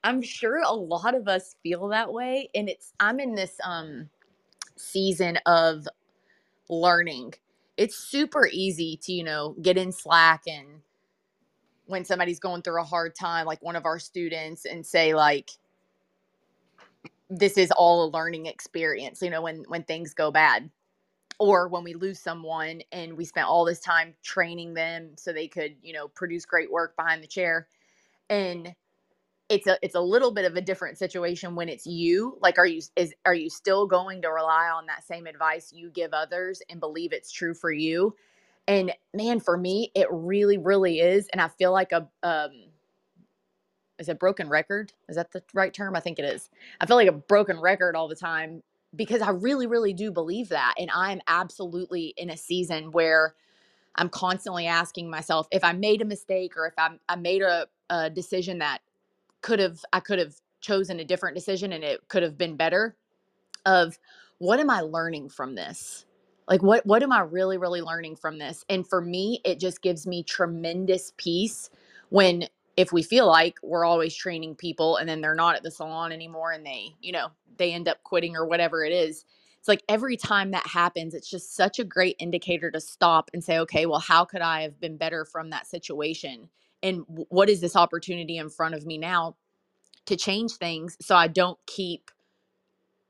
I'm 0.04 0.22
sure 0.22 0.58
a 0.62 0.72
lot 0.72 1.14
of 1.14 1.28
us 1.28 1.56
feel 1.62 1.88
that 1.88 2.12
way 2.12 2.50
and 2.54 2.68
it's 2.68 2.92
I'm 3.00 3.20
in 3.20 3.34
this 3.34 3.56
um 3.64 4.10
season 4.76 5.38
of 5.46 5.86
learning. 6.70 7.34
It's 7.76 7.96
super 7.96 8.48
easy 8.52 8.98
to, 9.04 9.12
you 9.12 9.24
know, 9.24 9.56
get 9.62 9.78
in 9.78 9.92
Slack 9.92 10.42
and 10.48 10.82
when 11.86 12.04
somebody's 12.04 12.40
going 12.40 12.62
through 12.62 12.80
a 12.80 12.84
hard 12.84 13.14
time 13.14 13.46
like 13.46 13.62
one 13.62 13.76
of 13.76 13.86
our 13.86 13.98
students 13.98 14.64
and 14.66 14.84
say 14.86 15.14
like 15.14 15.50
this 17.30 17.58
is 17.58 17.70
all 17.72 18.06
a 18.06 18.10
learning 18.10 18.46
experience, 18.46 19.22
you 19.22 19.30
know, 19.30 19.42
when 19.42 19.64
when 19.68 19.84
things 19.84 20.14
go 20.14 20.30
bad 20.30 20.70
or 21.38 21.68
when 21.68 21.84
we 21.84 21.94
lose 21.94 22.18
someone 22.18 22.80
and 22.92 23.16
we 23.16 23.24
spent 23.24 23.46
all 23.46 23.64
this 23.64 23.80
time 23.80 24.14
training 24.22 24.74
them 24.74 25.10
so 25.16 25.32
they 25.32 25.48
could, 25.48 25.76
you 25.82 25.92
know, 25.92 26.08
produce 26.08 26.46
great 26.46 26.70
work 26.70 26.96
behind 26.96 27.22
the 27.22 27.26
chair. 27.26 27.68
And 28.30 28.74
it's 29.48 29.66
a 29.66 29.78
it's 29.82 29.94
a 29.94 30.00
little 30.00 30.32
bit 30.32 30.44
of 30.44 30.56
a 30.56 30.60
different 30.60 30.98
situation 30.98 31.54
when 31.54 31.68
it's 31.68 31.86
you. 31.86 32.38
Like 32.40 32.58
are 32.58 32.66
you 32.66 32.80
is 32.96 33.14
are 33.24 33.34
you 33.34 33.50
still 33.50 33.86
going 33.86 34.22
to 34.22 34.30
rely 34.30 34.68
on 34.68 34.86
that 34.86 35.06
same 35.06 35.26
advice 35.26 35.72
you 35.72 35.90
give 35.90 36.12
others 36.12 36.62
and 36.68 36.80
believe 36.80 37.12
it's 37.12 37.30
true 37.30 37.54
for 37.54 37.70
you? 37.70 38.16
And 38.68 38.92
man, 39.14 39.38
for 39.38 39.56
me, 39.56 39.92
it 39.94 40.08
really, 40.10 40.58
really 40.58 40.98
is. 40.98 41.28
And 41.28 41.40
I 41.40 41.48
feel 41.48 41.72
like 41.72 41.92
a 41.92 42.08
um 42.22 42.50
is 43.98 44.08
it 44.08 44.18
broken 44.18 44.48
record? 44.48 44.92
Is 45.08 45.16
that 45.16 45.32
the 45.32 45.42
right 45.54 45.72
term? 45.72 45.96
I 45.96 46.00
think 46.00 46.18
it 46.18 46.24
is. 46.24 46.50
I 46.80 46.86
feel 46.86 46.96
like 46.96 47.08
a 47.08 47.12
broken 47.12 47.60
record 47.60 47.96
all 47.96 48.08
the 48.08 48.16
time 48.16 48.62
because 48.96 49.22
I 49.22 49.30
really, 49.30 49.66
really 49.66 49.92
do 49.92 50.10
believe 50.10 50.50
that. 50.50 50.74
And 50.78 50.90
I'm 50.94 51.20
absolutely 51.28 52.14
in 52.16 52.30
a 52.30 52.36
season 52.36 52.92
where 52.92 53.34
I'm 53.96 54.08
constantly 54.10 54.66
asking 54.66 55.10
myself 55.10 55.48
if 55.52 55.64
I 55.64 55.72
made 55.72 56.02
a 56.02 56.06
mistake 56.06 56.56
or 56.56 56.66
if 56.66 56.74
I'm, 56.78 57.00
I 57.08 57.16
made 57.16 57.42
a, 57.42 57.66
a 57.90 58.10
decision 58.10 58.58
that 58.60 58.80
could 59.42 59.60
have, 59.60 59.80
I 59.92 60.00
could 60.00 60.18
have 60.18 60.34
chosen 60.60 61.00
a 61.00 61.04
different 61.04 61.36
decision 61.36 61.72
and 61.72 61.84
it 61.84 62.08
could 62.08 62.22
have 62.22 62.38
been 62.38 62.56
better 62.56 62.96
of 63.66 63.98
what 64.38 64.60
am 64.60 64.70
I 64.70 64.80
learning 64.80 65.28
from 65.28 65.54
this? 65.54 66.04
Like 66.48 66.62
what 66.62 66.84
what 66.86 67.02
am 67.02 67.12
I 67.12 67.20
really 67.20 67.58
really 67.58 67.80
learning 67.82 68.16
from 68.16 68.38
this? 68.38 68.64
And 68.68 68.86
for 68.86 69.00
me, 69.00 69.40
it 69.44 69.60
just 69.60 69.82
gives 69.82 70.06
me 70.06 70.22
tremendous 70.22 71.12
peace 71.16 71.70
when 72.08 72.48
if 72.76 72.92
we 72.92 73.02
feel 73.02 73.26
like 73.26 73.58
we're 73.62 73.84
always 73.84 74.14
training 74.14 74.54
people 74.54 74.96
and 74.96 75.08
then 75.08 75.20
they're 75.20 75.34
not 75.34 75.56
at 75.56 75.62
the 75.62 75.70
salon 75.70 76.12
anymore 76.12 76.52
and 76.52 76.64
they, 76.64 76.94
you 77.00 77.12
know, 77.12 77.28
they 77.56 77.72
end 77.72 77.88
up 77.88 78.02
quitting 78.02 78.36
or 78.36 78.46
whatever 78.46 78.84
it 78.84 78.92
is. 78.92 79.24
It's 79.58 79.68
like 79.68 79.82
every 79.88 80.16
time 80.16 80.50
that 80.52 80.66
happens, 80.66 81.14
it's 81.14 81.28
just 81.28 81.56
such 81.56 81.78
a 81.78 81.84
great 81.84 82.16
indicator 82.18 82.70
to 82.70 82.80
stop 82.80 83.30
and 83.32 83.42
say, 83.42 83.58
okay, 83.60 83.86
well, 83.86 83.98
how 83.98 84.24
could 84.24 84.42
I 84.42 84.62
have 84.62 84.78
been 84.78 84.96
better 84.96 85.24
from 85.24 85.50
that 85.50 85.66
situation? 85.66 86.48
And 86.82 87.04
what 87.06 87.48
is 87.48 87.60
this 87.60 87.74
opportunity 87.74 88.36
in 88.36 88.50
front 88.50 88.74
of 88.74 88.86
me 88.86 88.98
now 88.98 89.36
to 90.06 90.16
change 90.16 90.52
things 90.52 90.96
so 91.00 91.16
I 91.16 91.28
don't 91.28 91.58
keep 91.66 92.10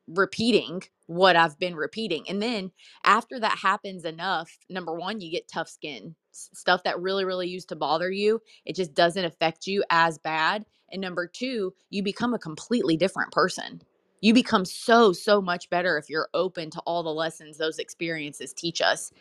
repeating 0.08 0.82
what 1.06 1.36
I've 1.36 1.58
been 1.58 1.76
repeating. 1.76 2.28
And 2.28 2.42
then 2.42 2.72
after 3.04 3.40
that 3.40 3.58
happens 3.58 4.04
enough, 4.04 4.58
number 4.68 4.94
one, 4.94 5.20
you 5.20 5.30
get 5.30 5.48
tough 5.48 5.68
skin. 5.68 6.14
Stuff 6.32 6.82
that 6.84 7.00
really, 7.00 7.24
really 7.24 7.48
used 7.48 7.68
to 7.70 7.76
bother 7.76 8.10
you, 8.10 8.42
it 8.64 8.76
just 8.76 8.94
doesn't 8.94 9.24
affect 9.24 9.66
you 9.66 9.84
as 9.90 10.18
bad. 10.18 10.66
And 10.92 11.00
number 11.00 11.26
two, 11.26 11.74
you 11.90 12.02
become 12.02 12.34
a 12.34 12.38
completely 12.38 12.96
different 12.96 13.32
person. 13.32 13.82
You 14.20 14.34
become 14.34 14.64
so, 14.64 15.12
so 15.12 15.40
much 15.40 15.70
better 15.70 15.98
if 15.98 16.10
you're 16.10 16.28
open 16.34 16.70
to 16.70 16.80
all 16.80 17.02
the 17.02 17.10
lessons 17.10 17.58
those 17.58 17.78
experiences 17.78 18.52
teach 18.52 18.80
us, 18.82 19.12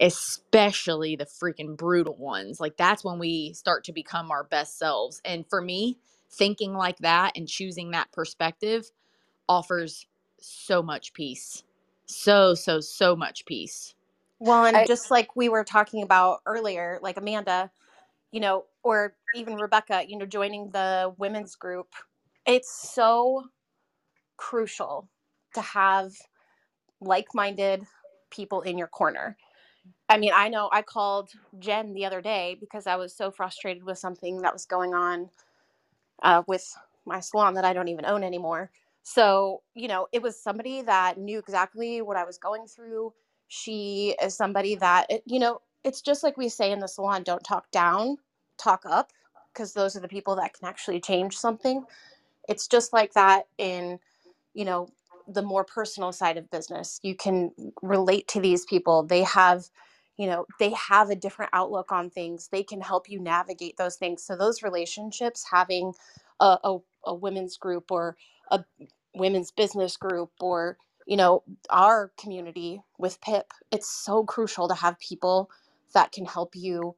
especially 0.00 1.16
the 1.16 1.26
freaking 1.26 1.76
brutal 1.76 2.16
ones. 2.16 2.60
Like 2.60 2.76
that's 2.76 3.04
when 3.04 3.18
we 3.18 3.52
start 3.54 3.84
to 3.84 3.92
become 3.92 4.30
our 4.30 4.44
best 4.44 4.78
selves. 4.78 5.20
And 5.24 5.44
for 5.48 5.60
me, 5.60 5.98
thinking 6.30 6.74
like 6.74 6.98
that 6.98 7.32
and 7.36 7.48
choosing 7.48 7.92
that 7.92 8.12
perspective 8.12 8.90
offers 9.48 10.06
so 10.44 10.82
much 10.82 11.14
peace. 11.14 11.64
So, 12.06 12.54
so, 12.54 12.80
so 12.80 13.16
much 13.16 13.46
peace. 13.46 13.94
Well, 14.40 14.66
and 14.66 14.76
I- 14.76 14.86
just 14.86 15.10
like 15.10 15.36
we 15.36 15.48
were 15.50 15.64
talking 15.64 16.02
about 16.02 16.42
earlier, 16.46 16.98
like 17.02 17.16
Amanda, 17.18 17.70
you 18.32 18.40
know, 18.40 18.66
or 18.84 19.16
even 19.34 19.56
Rebecca, 19.56 20.04
you 20.08 20.18
know, 20.18 20.26
joining 20.26 20.70
the 20.70 21.14
women's 21.18 21.56
group, 21.56 21.88
it's 22.46 22.70
so 22.72 23.44
crucial 24.38 25.08
to 25.54 25.62
have 25.62 26.12
like 27.00 27.28
minded 27.34 27.84
people 28.30 28.62
in 28.62 28.78
your 28.78 28.88
corner. 28.88 29.36
I 30.08 30.18
mean, 30.18 30.32
I 30.34 30.48
know 30.48 30.70
I 30.72 30.82
called 30.82 31.30
Jen 31.58 31.94
the 31.94 32.06
other 32.06 32.22
day 32.22 32.56
because 32.60 32.86
I 32.86 32.96
was 32.96 33.14
so 33.16 33.30
frustrated 33.30 33.84
with 33.84 33.98
something 33.98 34.42
that 34.42 34.52
was 34.52 34.66
going 34.66 34.94
on 34.94 35.30
uh, 36.22 36.42
with 36.48 36.76
my 37.06 37.20
salon 37.20 37.54
that 37.54 37.64
I 37.66 37.72
don't 37.74 37.88
even 37.88 38.06
own 38.06 38.24
anymore. 38.24 38.70
So, 39.04 39.62
you 39.74 39.88
know, 39.88 40.08
it 40.12 40.22
was 40.22 40.40
somebody 40.42 40.82
that 40.84 41.18
knew 41.18 41.40
exactly 41.40 42.02
what 42.02 42.18
I 42.18 42.24
was 42.24 42.38
going 42.38 42.68
through. 42.68 43.14
She 43.48 44.16
is 44.22 44.36
somebody 44.36 44.76
that, 44.76 45.08
it, 45.10 45.24
you 45.26 45.40
know, 45.40 45.62
it's 45.84 46.02
just 46.02 46.24
like 46.24 46.38
we 46.38 46.50
say 46.50 46.72
in 46.72 46.80
the 46.80 46.88
salon 46.88 47.24
don't 47.24 47.44
talk 47.44 47.72
down, 47.72 48.18
talk 48.58 48.84
up, 48.86 49.12
because 49.54 49.74
those 49.74 49.96
are 49.96 50.00
the 50.02 50.08
people 50.08 50.36
that 50.36 50.54
can 50.54 50.68
actually 50.68 51.00
change 51.00 51.38
something. 51.38 51.84
It's 52.48 52.68
just 52.68 52.92
like 52.92 53.14
that 53.14 53.46
in, 53.58 54.00
you 54.54 54.64
know, 54.64 54.88
the 55.28 55.42
more 55.42 55.64
personal 55.64 56.12
side 56.12 56.36
of 56.36 56.50
business. 56.50 57.00
You 57.02 57.14
can 57.16 57.52
relate 57.82 58.28
to 58.28 58.40
these 58.40 58.64
people. 58.66 59.04
They 59.04 59.22
have, 59.24 59.66
you 60.18 60.26
know, 60.26 60.46
they 60.60 60.72
have 60.72 61.10
a 61.10 61.16
different 61.16 61.50
outlook 61.54 61.92
on 61.92 62.10
things. 62.10 62.48
They 62.52 62.62
can 62.64 62.80
help 62.80 63.08
you 63.08 63.20
navigate 63.20 63.76
those 63.76 63.96
things. 63.96 64.22
So, 64.24 64.36
those 64.36 64.62
relationships, 64.62 65.46
having 65.50 65.94
a, 66.40 66.58
a, 66.64 66.78
a 67.06 67.14
women's 67.14 67.56
group 67.58 67.90
or 67.92 68.16
a 68.50 68.64
women's 69.14 69.50
business 69.52 69.96
group 69.96 70.30
or 70.40 70.78
you 71.06 71.16
know 71.16 71.42
our 71.70 72.12
community 72.20 72.82
with 72.98 73.20
pip 73.22 73.52
it's 73.72 73.88
so 73.88 74.24
crucial 74.24 74.68
to 74.68 74.74
have 74.74 74.98
people 75.00 75.50
that 75.94 76.12
can 76.12 76.26
help 76.26 76.54
you 76.56 76.96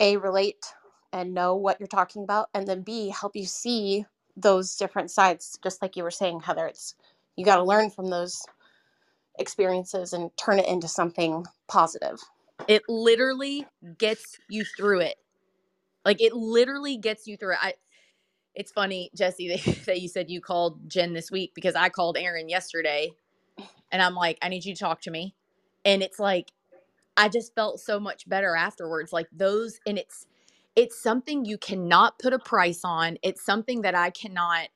a 0.00 0.16
relate 0.18 0.74
and 1.12 1.34
know 1.34 1.56
what 1.56 1.80
you're 1.80 1.86
talking 1.88 2.24
about 2.24 2.48
and 2.54 2.68
then 2.68 2.82
b 2.82 3.10
help 3.10 3.36
you 3.36 3.46
see 3.46 4.06
those 4.36 4.76
different 4.76 5.10
sides 5.10 5.58
just 5.64 5.82
like 5.82 5.96
you 5.96 6.02
were 6.04 6.10
saying 6.12 6.40
heather 6.40 6.66
it's 6.66 6.94
you 7.36 7.44
got 7.44 7.56
to 7.56 7.64
learn 7.64 7.90
from 7.90 8.08
those 8.08 8.42
experiences 9.38 10.12
and 10.12 10.30
turn 10.38 10.58
it 10.58 10.68
into 10.68 10.88
something 10.88 11.44
positive 11.68 12.20
It 12.68 12.82
literally 12.88 13.66
gets 13.98 14.38
you 14.48 14.64
through 14.64 15.00
it. 15.00 15.16
Like 16.04 16.20
it 16.22 16.34
literally 16.34 16.96
gets 16.98 17.26
you 17.26 17.36
through 17.36 17.52
it. 17.54 17.58
I, 17.62 17.74
it's 18.60 18.72
funny, 18.72 19.10
Jesse, 19.16 19.48
that, 19.48 19.76
that 19.86 20.02
you 20.02 20.08
said 20.08 20.30
you 20.30 20.42
called 20.42 20.88
Jen 20.88 21.14
this 21.14 21.30
week 21.30 21.52
because 21.54 21.74
I 21.74 21.88
called 21.88 22.18
Aaron 22.18 22.48
yesterday 22.50 23.10
and 23.90 24.02
I'm 24.02 24.14
like, 24.14 24.38
I 24.42 24.50
need 24.50 24.66
you 24.66 24.74
to 24.74 24.80
talk 24.80 25.00
to 25.02 25.10
me. 25.10 25.34
And 25.84 26.02
it's 26.02 26.18
like, 26.18 26.52
I 27.16 27.28
just 27.28 27.54
felt 27.54 27.80
so 27.80 27.98
much 27.98 28.28
better 28.28 28.54
afterwards. 28.54 29.12
Like 29.12 29.28
those, 29.32 29.80
and 29.86 29.98
it's, 29.98 30.26
it's 30.76 31.02
something 31.02 31.44
you 31.46 31.58
cannot 31.58 32.18
put 32.18 32.34
a 32.34 32.38
price 32.38 32.82
on. 32.84 33.18
It's 33.22 33.44
something 33.44 33.82
that 33.82 33.94
I 33.94 34.10
cannot 34.10 34.68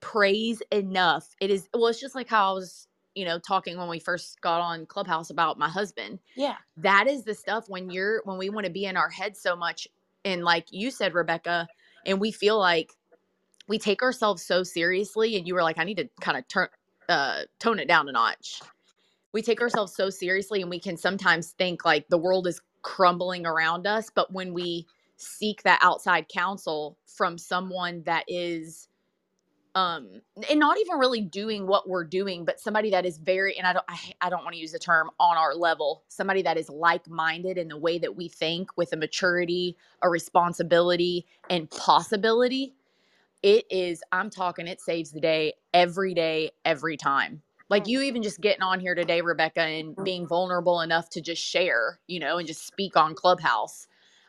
praise 0.00 0.62
enough. 0.72 1.28
It 1.40 1.50
is, 1.50 1.68
well, 1.74 1.88
it's 1.88 2.00
just 2.00 2.14
like 2.14 2.28
how 2.28 2.52
I 2.52 2.54
was, 2.54 2.88
you 3.14 3.26
know, 3.26 3.38
talking 3.38 3.78
when 3.78 3.88
we 3.88 4.00
first 4.00 4.40
got 4.40 4.62
on 4.62 4.86
Clubhouse 4.86 5.30
about 5.30 5.58
my 5.58 5.68
husband 5.68 6.20
yeah 6.36 6.56
that 6.78 7.08
is 7.08 7.24
the 7.24 7.34
stuff 7.34 7.64
when 7.68 7.90
you're 7.90 8.22
when 8.24 8.38
we 8.38 8.50
want 8.50 8.66
to 8.66 8.72
be 8.72 8.86
in 8.86 8.96
our 8.96 9.10
head 9.10 9.36
so 9.36 9.56
much 9.56 9.88
and 10.24 10.44
like 10.44 10.66
you 10.70 10.90
said 10.90 11.14
rebecca 11.14 11.66
and 12.06 12.20
we 12.20 12.32
feel 12.32 12.58
like 12.58 12.92
we 13.68 13.78
take 13.78 14.02
ourselves 14.02 14.42
so 14.42 14.62
seriously 14.62 15.36
and 15.36 15.46
you 15.46 15.54
were 15.54 15.62
like 15.62 15.78
i 15.78 15.84
need 15.84 15.96
to 15.96 16.08
kind 16.20 16.38
of 16.38 16.46
turn 16.48 16.68
uh 17.08 17.42
tone 17.58 17.78
it 17.78 17.88
down 17.88 18.08
a 18.08 18.12
notch. 18.12 18.60
We 19.32 19.42
take 19.42 19.60
ourselves 19.60 19.94
so 19.94 20.08
seriously 20.08 20.62
and 20.62 20.70
we 20.70 20.80
can 20.80 20.96
sometimes 20.96 21.50
think 21.52 21.84
like 21.84 22.08
the 22.08 22.18
world 22.18 22.46
is 22.46 22.60
crumbling 22.82 23.46
around 23.46 23.86
us 23.86 24.10
but 24.14 24.32
when 24.32 24.54
we 24.54 24.86
seek 25.16 25.62
that 25.62 25.78
outside 25.82 26.28
counsel 26.28 26.96
from 27.06 27.36
someone 27.38 28.02
that 28.04 28.24
is 28.28 28.88
um 29.74 30.22
and 30.48 30.58
not 30.58 30.78
even 30.78 30.98
really 30.98 31.20
doing 31.20 31.66
what 31.66 31.88
we're 31.88 32.04
doing 32.04 32.44
but 32.44 32.60
somebody 32.60 32.90
that 32.90 33.04
is 33.04 33.18
very 33.18 33.58
and 33.58 33.66
i 33.66 33.72
don't 33.72 33.84
i, 33.88 33.98
I 34.20 34.30
don't 34.30 34.42
want 34.42 34.54
to 34.54 34.60
use 34.60 34.72
the 34.72 34.78
term 34.78 35.10
on 35.20 35.36
our 35.36 35.54
level 35.54 36.04
somebody 36.08 36.42
that 36.42 36.56
is 36.56 36.70
like-minded 36.70 37.58
in 37.58 37.68
the 37.68 37.76
way 37.76 37.98
that 37.98 38.16
we 38.16 38.28
think 38.28 38.70
with 38.76 38.92
a 38.92 38.96
maturity 38.96 39.76
a 40.02 40.08
responsibility 40.08 41.26
and 41.50 41.68
possibility 41.70 42.74
it 43.42 43.64
is 43.70 44.02
i'm 44.12 44.30
talking 44.30 44.66
it 44.66 44.80
saves 44.80 45.12
the 45.12 45.20
day 45.20 45.52
every 45.74 46.14
day 46.14 46.50
every 46.64 46.96
time 46.96 47.42
like 47.68 47.84
oh. 47.86 47.90
you 47.90 48.02
even 48.02 48.22
just 48.22 48.40
getting 48.40 48.62
on 48.62 48.80
here 48.80 48.94
today 48.94 49.20
rebecca 49.20 49.60
and 49.60 49.96
mm. 49.96 50.04
being 50.04 50.26
vulnerable 50.26 50.80
enough 50.80 51.08
to 51.08 51.20
just 51.20 51.42
share 51.42 51.98
you 52.06 52.18
know 52.18 52.38
and 52.38 52.46
just 52.46 52.66
speak 52.66 52.96
on 52.96 53.14
clubhouse 53.14 53.86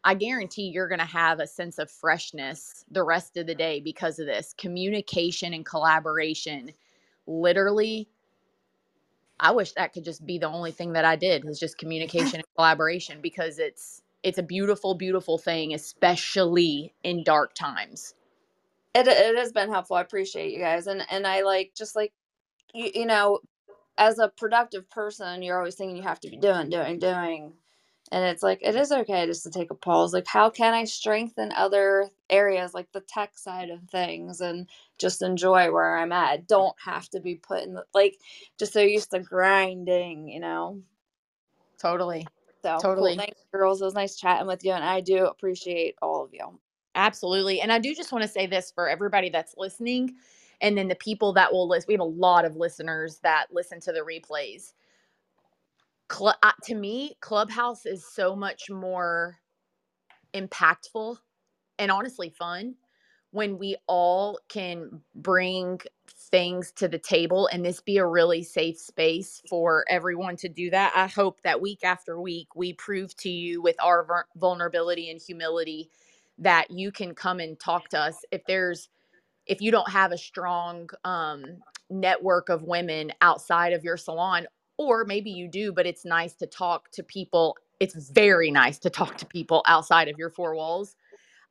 I 0.07 0.13
guarantee 0.13 0.69
you're 0.69 0.87
going 0.87 0.99
to 0.99 1.05
have 1.05 1.41
a 1.41 1.47
sense 1.47 1.79
of 1.79 1.91
freshness 1.91 2.85
the 2.89 3.03
rest 3.03 3.35
of 3.35 3.45
the 3.45 3.55
day 3.55 3.81
because 3.81 4.19
of 4.19 4.25
this 4.25 4.53
communication 4.57 5.53
and 5.53 5.65
collaboration. 5.65 6.71
Literally, 7.25 8.07
I 9.37 9.51
wish 9.51 9.73
that 9.73 9.91
could 9.91 10.05
just 10.05 10.25
be 10.25 10.37
the 10.37 10.47
only 10.47 10.71
thing 10.71 10.93
that 10.93 11.03
I 11.03 11.17
did 11.17 11.45
is 11.45 11.59
just 11.59 11.77
communication 11.79 12.35
and 12.35 12.55
collaboration 12.55 13.19
because 13.21 13.59
it's 13.59 14.01
it's 14.23 14.37
a 14.37 14.43
beautiful, 14.43 14.95
beautiful 14.95 15.37
thing, 15.37 15.73
especially 15.73 16.93
in 17.03 17.25
dark 17.25 17.53
times. 17.53 18.13
It 18.97 19.07
it 19.07 19.37
has 19.37 19.51
been 19.51 19.69
helpful. 19.69 19.95
I 19.97 20.01
appreciate 20.01 20.53
you 20.53 20.59
guys, 20.59 20.87
and 20.87 21.03
and 21.11 21.27
I 21.27 21.41
like 21.43 21.73
just 21.75 21.95
like 21.95 22.13
you 22.73 22.91
you 22.95 23.05
know, 23.05 23.39
as 23.97 24.19
a 24.19 24.29
productive 24.29 24.89
person, 24.89 25.43
you're 25.43 25.57
always 25.57 25.75
thinking 25.75 25.97
you 25.97 26.03
have 26.03 26.21
to 26.21 26.29
be 26.29 26.37
doing, 26.37 26.69
doing, 26.69 26.99
doing, 26.99 27.53
and 28.11 28.25
it's 28.25 28.43
like 28.43 28.59
it 28.63 28.75
is 28.75 28.91
okay 28.91 29.25
just 29.27 29.43
to 29.43 29.51
take 29.51 29.71
a 29.71 29.75
pause. 29.75 30.13
Like, 30.13 30.27
how 30.27 30.49
can 30.49 30.73
I 30.73 30.85
strengthen 30.85 31.51
other 31.53 32.09
areas, 32.29 32.73
like 32.73 32.91
the 32.93 33.01
tech 33.01 33.37
side 33.37 33.69
of 33.69 33.81
things, 33.91 34.41
and 34.41 34.67
just 34.99 35.21
enjoy 35.21 35.71
where 35.71 35.97
I'm 35.97 36.11
at? 36.13 36.31
I 36.31 36.37
don't 36.37 36.75
have 36.85 37.09
to 37.11 37.19
be 37.21 37.35
put 37.35 37.63
in 37.63 37.75
the 37.75 37.85
like 37.93 38.17
just 38.59 38.73
so 38.73 38.81
used 38.81 39.11
to 39.11 39.19
grinding, 39.19 40.29
you 40.29 40.39
know. 40.41 40.81
Totally. 41.79 42.27
So 42.63 42.87
cool. 42.93 42.93
Totally. 42.93 43.15
Thanks, 43.17 43.39
girls. 43.53 43.81
It 43.81 43.85
was 43.85 43.93
nice 43.93 44.17
chatting 44.17 44.47
with 44.47 44.65
you, 44.65 44.73
and 44.73 44.83
I 44.83 45.01
do 45.01 45.25
appreciate 45.27 45.95
all 46.01 46.23
of 46.25 46.31
you. 46.33 46.59
Absolutely. 46.97 47.61
And 47.61 47.73
I 47.73 47.79
do 47.79 47.95
just 47.95 48.13
want 48.13 48.23
to 48.23 48.29
say 48.29 48.47
this 48.47 48.71
for 48.75 48.89
everybody 48.89 49.31
that's 49.31 49.55
listening 49.57 50.15
and 50.61 50.77
then 50.77 50.89
the 50.89 50.95
people 50.95 51.33
that 51.35 51.53
will 51.53 51.69
listen. 51.69 51.87
We 51.89 51.95
have 51.95 52.01
a 52.01 52.05
lot 52.05 52.45
of 52.45 52.57
listeners 52.57 53.19
that 53.23 53.47
listen 53.51 53.81
to 53.81 53.93
the 53.93 54.01
replays. 54.01 54.73
Cl- 56.11 56.35
uh, 56.43 56.53
to 56.65 56.75
me, 56.75 57.17
Clubhouse 57.21 57.85
is 57.85 58.05
so 58.13 58.35
much 58.35 58.69
more 58.69 59.37
impactful 60.35 61.17
and 61.79 61.91
honestly 61.91 62.29
fun 62.29 62.75
when 63.31 63.57
we 63.59 63.75
all 63.87 64.39
can 64.49 65.01
bring 65.15 65.79
things 66.31 66.71
to 66.71 66.87
the 66.87 66.99
table 66.99 67.47
and 67.51 67.65
this 67.65 67.81
be 67.81 67.97
a 67.97 68.05
really 68.05 68.43
safe 68.43 68.79
space 68.79 69.41
for 69.49 69.85
everyone 69.89 70.37
to 70.37 70.49
do 70.49 70.69
that. 70.71 70.93
I 70.95 71.07
hope 71.07 71.41
that 71.43 71.61
week 71.61 71.83
after 71.83 72.19
week 72.21 72.47
we 72.55 72.73
prove 72.73 73.15
to 73.17 73.29
you 73.29 73.61
with 73.61 73.75
our 73.83 74.25
vulnerability 74.37 75.11
and 75.11 75.21
humility 75.21 75.89
that 76.39 76.69
you 76.71 76.91
can 76.91 77.15
come 77.15 77.39
and 77.39 77.59
talk 77.59 77.89
to 77.89 77.99
us 77.99 78.23
if 78.31 78.41
there's 78.45 78.89
if 79.45 79.61
you 79.61 79.71
don't 79.71 79.89
have 79.89 80.11
a 80.11 80.17
strong 80.17 80.89
um 81.03 81.43
network 81.89 82.49
of 82.49 82.63
women 82.63 83.11
outside 83.21 83.73
of 83.73 83.83
your 83.83 83.97
salon 83.97 84.45
or 84.77 85.05
maybe 85.05 85.31
you 85.31 85.47
do 85.47 85.71
but 85.71 85.85
it's 85.85 86.05
nice 86.05 86.33
to 86.33 86.45
talk 86.45 86.91
to 86.91 87.01
people 87.03 87.55
it's 87.79 88.09
very 88.09 88.51
nice 88.51 88.79
to 88.79 88.89
talk 88.89 89.17
to 89.17 89.25
people 89.25 89.63
outside 89.67 90.07
of 90.07 90.17
your 90.17 90.31
four 90.31 90.55
walls. 90.55 90.95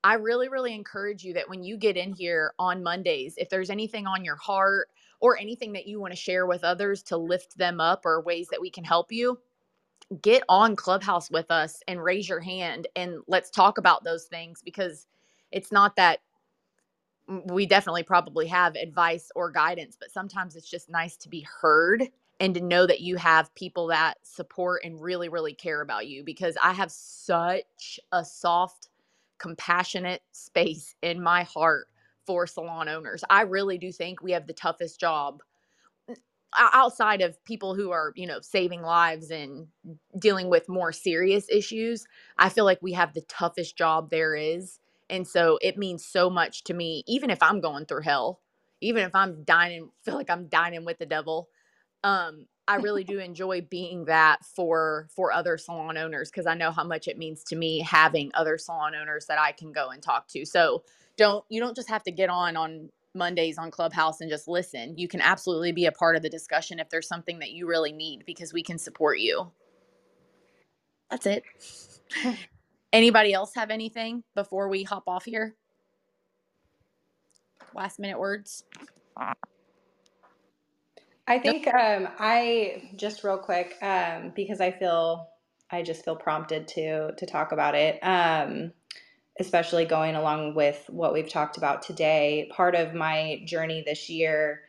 I 0.04 0.14
really 0.14 0.48
really 0.48 0.74
encourage 0.74 1.24
you 1.24 1.32
that 1.34 1.48
when 1.48 1.64
you 1.64 1.76
get 1.76 1.96
in 1.96 2.12
here 2.12 2.52
on 2.58 2.82
mondays 2.82 3.34
if 3.38 3.48
there's 3.48 3.70
anything 3.70 4.06
on 4.06 4.24
your 4.24 4.36
heart 4.36 4.88
or 5.20 5.38
anything 5.38 5.72
that 5.72 5.86
you 5.86 6.00
want 6.00 6.12
to 6.12 6.20
share 6.20 6.46
with 6.46 6.62
others 6.62 7.02
to 7.04 7.16
lift 7.16 7.56
them 7.56 7.80
up 7.80 8.02
or 8.04 8.20
ways 8.20 8.48
that 8.48 8.60
we 8.60 8.70
can 8.70 8.84
help 8.84 9.10
you 9.10 9.38
get 10.22 10.42
on 10.48 10.76
clubhouse 10.76 11.30
with 11.30 11.50
us 11.50 11.82
and 11.88 12.02
raise 12.02 12.28
your 12.28 12.40
hand 12.40 12.86
and 12.96 13.18
let's 13.26 13.50
talk 13.50 13.78
about 13.78 14.04
those 14.04 14.24
things 14.24 14.62
because 14.64 15.06
it's 15.52 15.72
not 15.72 15.96
that 15.96 16.20
we 17.28 17.66
definitely 17.66 18.02
probably 18.02 18.46
have 18.46 18.76
advice 18.76 19.30
or 19.34 19.50
guidance, 19.50 19.96
but 19.98 20.12
sometimes 20.12 20.56
it's 20.56 20.68
just 20.70 20.88
nice 20.88 21.16
to 21.16 21.28
be 21.28 21.46
heard 21.60 22.04
and 22.38 22.54
to 22.54 22.60
know 22.60 22.86
that 22.86 23.00
you 23.00 23.16
have 23.16 23.54
people 23.54 23.88
that 23.88 24.18
support 24.22 24.82
and 24.84 25.00
really, 25.00 25.28
really 25.28 25.54
care 25.54 25.80
about 25.80 26.06
you 26.06 26.22
because 26.22 26.56
I 26.62 26.72
have 26.72 26.92
such 26.92 27.98
a 28.12 28.24
soft, 28.24 28.90
compassionate 29.38 30.22
space 30.32 30.94
in 31.02 31.20
my 31.20 31.42
heart 31.44 31.88
for 32.26 32.46
salon 32.46 32.88
owners. 32.88 33.24
I 33.30 33.42
really 33.42 33.78
do 33.78 33.90
think 33.90 34.22
we 34.22 34.32
have 34.32 34.46
the 34.46 34.52
toughest 34.52 35.00
job 35.00 35.42
outside 36.58 37.22
of 37.22 37.42
people 37.44 37.74
who 37.74 37.90
are, 37.90 38.12
you 38.16 38.26
know, 38.26 38.40
saving 38.40 38.82
lives 38.82 39.30
and 39.30 39.68
dealing 40.18 40.50
with 40.50 40.68
more 40.68 40.92
serious 40.92 41.46
issues. 41.50 42.06
I 42.38 42.48
feel 42.50 42.64
like 42.64 42.82
we 42.82 42.92
have 42.94 43.14
the 43.14 43.22
toughest 43.22 43.76
job 43.76 44.10
there 44.10 44.34
is 44.36 44.74
and 45.08 45.26
so 45.26 45.58
it 45.62 45.78
means 45.78 46.04
so 46.04 46.30
much 46.30 46.64
to 46.64 46.74
me, 46.74 47.04
even 47.06 47.30
if 47.30 47.42
I'm 47.42 47.60
going 47.60 47.86
through 47.86 48.02
hell, 48.02 48.40
even 48.80 49.04
if 49.04 49.14
I'm 49.14 49.44
dining, 49.44 49.90
feel 50.04 50.14
like 50.14 50.30
I'm 50.30 50.48
dining 50.48 50.84
with 50.84 50.98
the 50.98 51.06
devil. 51.06 51.48
Um, 52.04 52.46
I 52.68 52.76
really 52.76 53.04
do 53.04 53.18
enjoy 53.20 53.62
being 53.62 54.06
that 54.06 54.44
for 54.44 55.08
for 55.14 55.32
other 55.32 55.58
salon 55.58 55.96
owners 55.96 56.30
because 56.30 56.46
I 56.46 56.54
know 56.54 56.70
how 56.72 56.84
much 56.84 57.08
it 57.08 57.18
means 57.18 57.44
to 57.44 57.56
me 57.56 57.80
having 57.80 58.30
other 58.34 58.58
salon 58.58 58.94
owners 58.94 59.26
that 59.26 59.38
I 59.38 59.52
can 59.52 59.72
go 59.72 59.90
and 59.90 60.02
talk 60.02 60.28
to. 60.28 60.44
So 60.44 60.82
don't 61.16 61.44
you 61.48 61.60
don't 61.60 61.76
just 61.76 61.90
have 61.90 62.02
to 62.04 62.12
get 62.12 62.30
on 62.30 62.56
on 62.56 62.90
Mondays 63.16 63.58
on 63.58 63.70
Clubhouse 63.70 64.20
and 64.20 64.30
just 64.30 64.46
listen. 64.48 64.96
You 64.96 65.08
can 65.08 65.20
absolutely 65.20 65.72
be 65.72 65.86
a 65.86 65.92
part 65.92 66.16
of 66.16 66.22
the 66.22 66.30
discussion 66.30 66.78
if 66.78 66.88
there's 66.90 67.08
something 67.08 67.40
that 67.40 67.50
you 67.50 67.66
really 67.66 67.92
need 67.92 68.24
because 68.26 68.52
we 68.52 68.62
can 68.62 68.78
support 68.78 69.18
you. 69.18 69.50
That's 71.10 71.26
it. 71.26 71.44
Anybody 72.92 73.32
else 73.32 73.54
have 73.54 73.70
anything 73.70 74.22
before 74.34 74.68
we 74.68 74.84
hop 74.84 75.04
off 75.06 75.24
here? 75.24 75.56
Last 77.74 77.98
minute 77.98 78.18
words. 78.18 78.64
I 81.28 81.38
think 81.38 81.66
um, 81.66 82.08
I 82.18 82.90
just 82.96 83.24
real 83.24 83.38
quick 83.38 83.76
um, 83.82 84.32
because 84.34 84.60
I 84.60 84.70
feel 84.70 85.28
I 85.70 85.82
just 85.82 86.04
feel 86.04 86.16
prompted 86.16 86.68
to 86.68 87.12
to 87.12 87.26
talk 87.26 87.52
about 87.52 87.74
it, 87.74 87.98
um, 88.02 88.72
especially 89.40 89.84
going 89.84 90.16
along 90.16 90.54
with 90.54 90.84
what 90.88 91.12
we've 91.12 91.28
talked 91.28 91.56
about 91.56 91.82
today. 91.82 92.50
Part 92.52 92.74
of 92.74 92.94
my 92.94 93.42
journey 93.44 93.82
this 93.86 94.08
year 94.08 94.62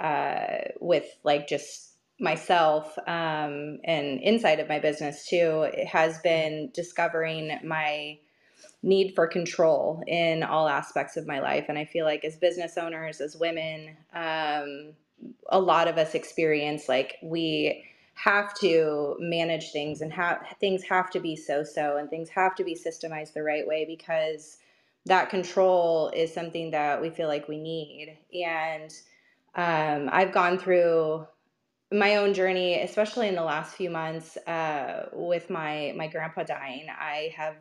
uh, 0.00 0.58
with 0.80 1.04
like 1.24 1.48
just 1.48 1.90
myself 2.20 2.98
um, 3.06 3.78
and 3.84 4.20
inside 4.20 4.60
of 4.60 4.68
my 4.68 4.78
business 4.78 5.26
too 5.26 5.70
has 5.90 6.18
been 6.20 6.70
discovering 6.74 7.58
my 7.64 8.18
need 8.82 9.14
for 9.14 9.26
control 9.26 10.02
in 10.06 10.42
all 10.42 10.68
aspects 10.68 11.16
of 11.16 11.26
my 11.26 11.40
life 11.40 11.66
and 11.68 11.78
i 11.78 11.84
feel 11.84 12.04
like 12.04 12.24
as 12.24 12.36
business 12.36 12.76
owners 12.78 13.20
as 13.20 13.36
women 13.36 13.96
um, 14.14 14.92
a 15.48 15.58
lot 15.60 15.88
of 15.88 15.98
us 15.98 16.14
experience 16.14 16.88
like 16.88 17.16
we 17.22 17.84
have 18.24 18.54
to 18.54 19.16
manage 19.18 19.72
things 19.72 20.02
and 20.02 20.12
have 20.12 20.40
things 20.60 20.82
have 20.84 21.10
to 21.10 21.20
be 21.20 21.36
so 21.36 21.64
so 21.64 21.96
and 21.96 22.10
things 22.10 22.28
have 22.28 22.54
to 22.54 22.64
be 22.64 22.74
systemized 22.74 23.32
the 23.32 23.42
right 23.42 23.66
way 23.66 23.84
because 23.86 24.58
that 25.06 25.30
control 25.30 26.10
is 26.14 26.32
something 26.32 26.70
that 26.72 27.00
we 27.00 27.10
feel 27.10 27.28
like 27.28 27.48
we 27.48 27.58
need. 27.58 28.18
And 28.34 28.92
um, 29.56 30.10
i've 30.12 30.32
gone 30.32 30.58
through 30.58 31.26
my 31.92 32.16
own 32.16 32.34
journey, 32.34 32.80
especially 32.82 33.28
in 33.28 33.34
the 33.34 33.42
last 33.42 33.74
few 33.74 33.90
months, 33.90 34.36
uh, 34.46 35.08
with 35.12 35.50
my 35.50 35.92
my 35.96 36.06
grandpa 36.06 36.44
dying, 36.44 36.86
I 36.90 37.32
have 37.36 37.56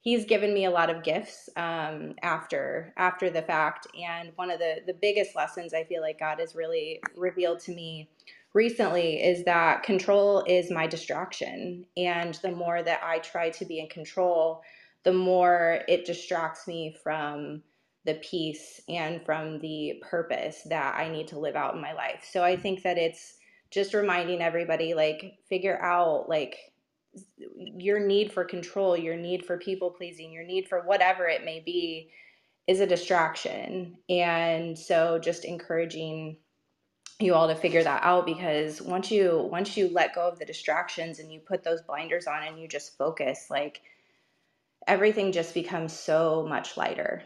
he's 0.00 0.26
given 0.26 0.52
me 0.52 0.66
a 0.66 0.70
lot 0.70 0.90
of 0.90 1.02
gifts 1.02 1.48
um, 1.56 2.14
after 2.22 2.92
after 2.96 3.30
the 3.30 3.42
fact, 3.42 3.86
and 3.98 4.32
one 4.36 4.50
of 4.50 4.58
the 4.58 4.82
the 4.86 4.94
biggest 4.94 5.34
lessons 5.34 5.72
I 5.74 5.84
feel 5.84 6.02
like 6.02 6.18
God 6.20 6.40
has 6.40 6.54
really 6.54 7.00
revealed 7.16 7.60
to 7.60 7.74
me 7.74 8.10
recently 8.54 9.22
is 9.22 9.44
that 9.44 9.82
control 9.82 10.42
is 10.46 10.70
my 10.70 10.86
distraction, 10.86 11.84
and 11.96 12.34
the 12.42 12.52
more 12.52 12.82
that 12.82 13.02
I 13.02 13.18
try 13.18 13.50
to 13.50 13.64
be 13.64 13.80
in 13.80 13.88
control, 13.88 14.62
the 15.02 15.12
more 15.12 15.80
it 15.88 16.06
distracts 16.06 16.66
me 16.66 16.96
from 17.02 17.62
the 18.06 18.14
peace 18.14 18.80
and 18.88 19.24
from 19.24 19.58
the 19.60 20.02
purpose 20.08 20.62
that 20.66 20.94
I 20.94 21.08
need 21.08 21.28
to 21.28 21.38
live 21.38 21.56
out 21.56 21.74
in 21.74 21.80
my 21.80 21.92
life. 21.92 22.26
So 22.30 22.42
I 22.42 22.56
think 22.56 22.82
that 22.82 22.98
it's 22.98 23.34
just 23.70 23.94
reminding 23.94 24.40
everybody 24.40 24.94
like 24.94 25.38
figure 25.48 25.80
out 25.82 26.28
like 26.28 26.56
your 27.56 27.98
need 27.98 28.32
for 28.32 28.44
control, 28.44 28.96
your 28.96 29.16
need 29.16 29.44
for 29.44 29.58
people 29.58 29.90
pleasing, 29.90 30.32
your 30.32 30.44
need 30.44 30.68
for 30.68 30.80
whatever 30.82 31.26
it 31.26 31.44
may 31.44 31.60
be 31.60 32.10
is 32.66 32.80
a 32.80 32.86
distraction. 32.86 33.96
And 34.08 34.78
so 34.78 35.18
just 35.18 35.44
encouraging 35.44 36.36
you 37.20 37.34
all 37.34 37.48
to 37.48 37.54
figure 37.54 37.82
that 37.82 38.02
out 38.02 38.26
because 38.26 38.82
once 38.82 39.10
you 39.10 39.48
once 39.50 39.76
you 39.76 39.88
let 39.88 40.14
go 40.14 40.28
of 40.28 40.38
the 40.38 40.44
distractions 40.44 41.18
and 41.18 41.32
you 41.32 41.38
put 41.40 41.62
those 41.62 41.82
blinders 41.82 42.26
on 42.26 42.42
and 42.42 42.58
you 42.58 42.66
just 42.66 42.98
focus 42.98 43.46
like 43.50 43.82
everything 44.86 45.32
just 45.32 45.54
becomes 45.54 45.92
so 45.92 46.46
much 46.48 46.76
lighter. 46.76 47.22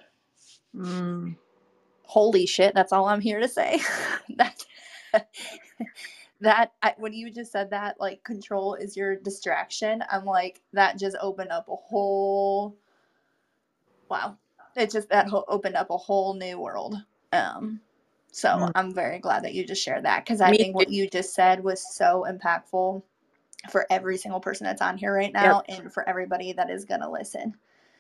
Mm. 0.77 1.37
Holy 2.03 2.46
shit, 2.46 2.74
that's 2.74 2.92
all 2.92 3.07
I'm 3.07 3.20
here 3.20 3.40
to 3.40 3.48
say. 3.48 3.81
that 4.37 4.64
that 6.40 6.72
I, 6.83 6.94
when 6.98 7.12
you 7.12 7.31
just 7.31 7.53
said 7.53 7.70
that 7.70 8.01
like 8.01 8.22
control 8.22 8.74
is 8.74 8.96
your 8.96 9.16
distraction 9.16 10.05
i'm 10.11 10.24
like 10.24 10.61
that 10.72 10.98
just 10.98 11.16
opened 11.20 11.51
up 11.51 11.68
a 11.68 11.74
whole 11.74 12.77
wow 14.09 14.37
it 14.77 14.90
just 14.90 15.09
that 15.09 15.27
whole, 15.29 15.44
opened 15.48 15.74
up 15.74 15.90
a 15.90 15.96
whole 15.96 16.35
new 16.35 16.59
world 16.59 16.96
um 17.33 17.81
so 18.38 18.48
mm. 18.48 18.70
i'm 18.74 18.94
very 18.94 19.18
glad 19.18 19.42
that 19.42 19.55
you 19.55 19.64
just 19.64 19.83
shared 19.83 20.05
that 20.05 20.24
because 20.24 20.40
i 20.40 20.51
Me 20.51 20.57
think 20.57 20.68
too. 20.68 20.77
what 20.77 20.90
you 20.90 21.09
just 21.09 21.35
said 21.35 21.62
was 21.62 21.94
so 21.94 22.24
impactful 22.29 23.03
for 23.70 23.87
every 23.90 24.16
single 24.16 24.40
person 24.40 24.64
that's 24.64 24.83
on 24.83 24.96
here 24.96 25.12
right 25.12 25.33
now 25.33 25.62
yep. 25.68 25.81
and 25.81 25.92
for 25.92 26.09
everybody 26.09 26.53
that 26.53 26.70
is 26.70 26.85
going 26.85 27.01
to 27.01 27.11
listen 27.11 27.55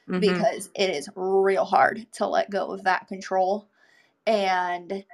mm-hmm. 0.08 0.20
because 0.20 0.70
it 0.74 0.90
is 0.90 1.08
real 1.16 1.64
hard 1.64 2.06
to 2.12 2.26
let 2.26 2.50
go 2.50 2.70
of 2.70 2.84
that 2.84 3.08
control 3.08 3.68
and 4.26 5.04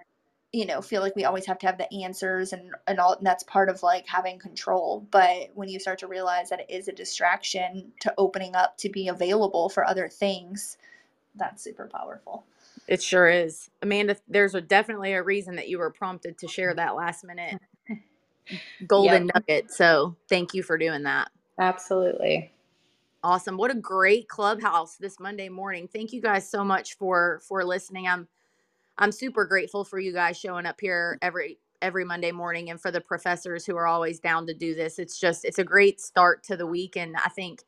you 0.53 0.67
know 0.67 0.83
feel 0.83 1.01
like 1.01 1.17
we 1.17 1.25
always 1.25 1.47
have 1.47 1.59
to 1.59 1.67
have 1.67 1.79
the 1.79 1.93
answers 2.05 2.53
and 2.53 2.73
and 2.87 3.01
all 3.01 3.15
and 3.15 3.27
that's 3.27 3.43
part 3.45 3.69
of 3.69 3.83
like 3.83 4.07
having 4.07 4.39
control 4.39 5.07
but 5.11 5.51
when 5.55 5.69
you 5.69 5.81
start 5.81 5.99
to 5.99 6.07
realize 6.07 6.51
that 6.51 6.61
it 6.61 6.71
is 6.71 6.89
a 6.89 6.93
distraction 6.93 7.91
to 8.01 8.13
opening 8.19 8.55
up 8.55 8.77
to 8.77 8.89
be 8.89 9.09
available 9.09 9.69
for 9.69 9.85
other 9.85 10.09
things 10.09 10.77
that's 11.37 11.63
super 11.63 11.89
powerful 11.93 12.45
it 12.89 13.03
sure 13.03 13.29
is. 13.29 13.71
Amanda 13.83 14.17
there's 14.29 14.55
a, 14.55 14.61
definitely 14.61 15.13
a 15.13 15.23
reason 15.23 15.57
that 15.57 15.69
you 15.69 15.79
were 15.79 15.91
prompted 15.91 16.39
to 16.39 16.49
share 16.49 16.75
that 16.75 16.95
last 16.95 17.25
minute 17.25 17.59
golden 18.87 19.27
yep. 19.27 19.35
nugget 19.35 19.71
so 19.71 20.17
thank 20.29 20.55
you 20.55 20.63
for 20.63 20.77
doing 20.79 21.03
that. 21.05 21.31
Absolutely. 21.59 22.51
Awesome. 23.23 23.57
What 23.57 23.71
a 23.71 23.75
great 23.75 24.29
clubhouse 24.29 24.97
this 24.97 25.19
monday 25.19 25.49
morning. 25.49 25.89
Thank 25.89 26.13
you 26.13 26.21
guys 26.21 26.49
so 26.49 26.65
much 26.65 26.97
for 26.97 27.41
for 27.49 27.65
listening. 27.65 28.07
I'm 28.07 28.29
I'm 28.99 29.13
super 29.13 29.45
grateful 29.45 29.85
for 29.85 29.99
you 29.99 30.13
guys 30.13 30.39
showing 30.39 30.67
up 30.67 30.81
here 30.81 31.19
every 31.23 31.59
every 31.83 32.05
Monday 32.05 32.33
morning 32.33 32.71
and 32.71 32.81
for 32.81 32.91
the 32.91 33.01
professors 33.01 33.67
who 33.67 33.77
are 33.77 33.87
always 33.87 34.19
down 34.19 34.47
to 34.47 34.55
do 34.55 34.75
this. 34.75 34.99
It's 34.99 35.19
just 35.19 35.45
it's 35.45 35.59
a 35.59 35.65
great 35.65 36.01
start 36.01 36.43
to 36.45 36.57
the 36.57 36.67
week 36.67 36.97
and 36.97 37.17
I 37.17 37.29
think 37.29 37.63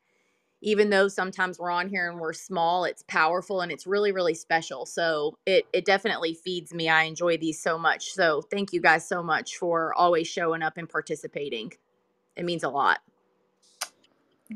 even 0.62 0.90
though 0.90 1.08
sometimes 1.08 1.58
we're 1.58 1.70
on 1.70 1.88
here 1.88 2.10
and 2.10 2.18
we're 2.20 2.32
small, 2.32 2.84
it's 2.84 3.04
powerful 3.08 3.60
and 3.62 3.72
it's 3.72 3.86
really 3.86 4.12
really 4.12 4.34
special. 4.34 4.86
So 4.86 5.38
it 5.46 5.66
it 5.72 5.84
definitely 5.84 6.34
feeds 6.34 6.74
me. 6.74 6.88
I 6.88 7.04
enjoy 7.04 7.38
these 7.38 7.62
so 7.62 7.78
much. 7.78 8.12
So 8.12 8.42
thank 8.50 8.72
you 8.72 8.80
guys 8.80 9.08
so 9.08 9.22
much 9.22 9.56
for 9.56 9.94
always 9.94 10.28
showing 10.28 10.62
up 10.62 10.76
and 10.76 10.88
participating. 10.88 11.72
It 12.36 12.44
means 12.44 12.64
a 12.64 12.70
lot. 12.70 13.00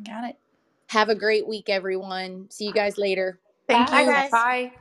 Got 0.07 0.25
it. 0.31 0.37
Have 0.91 1.09
a 1.09 1.15
great 1.15 1.49
week 1.49 1.69
everyone. 1.69 2.49
See 2.51 2.67
you 2.67 2.73
guys 2.75 2.99
later. 2.99 3.41
Thank 3.69 3.93
Bye. 3.93 4.05
you. 4.05 4.25
Bye. 4.31 4.73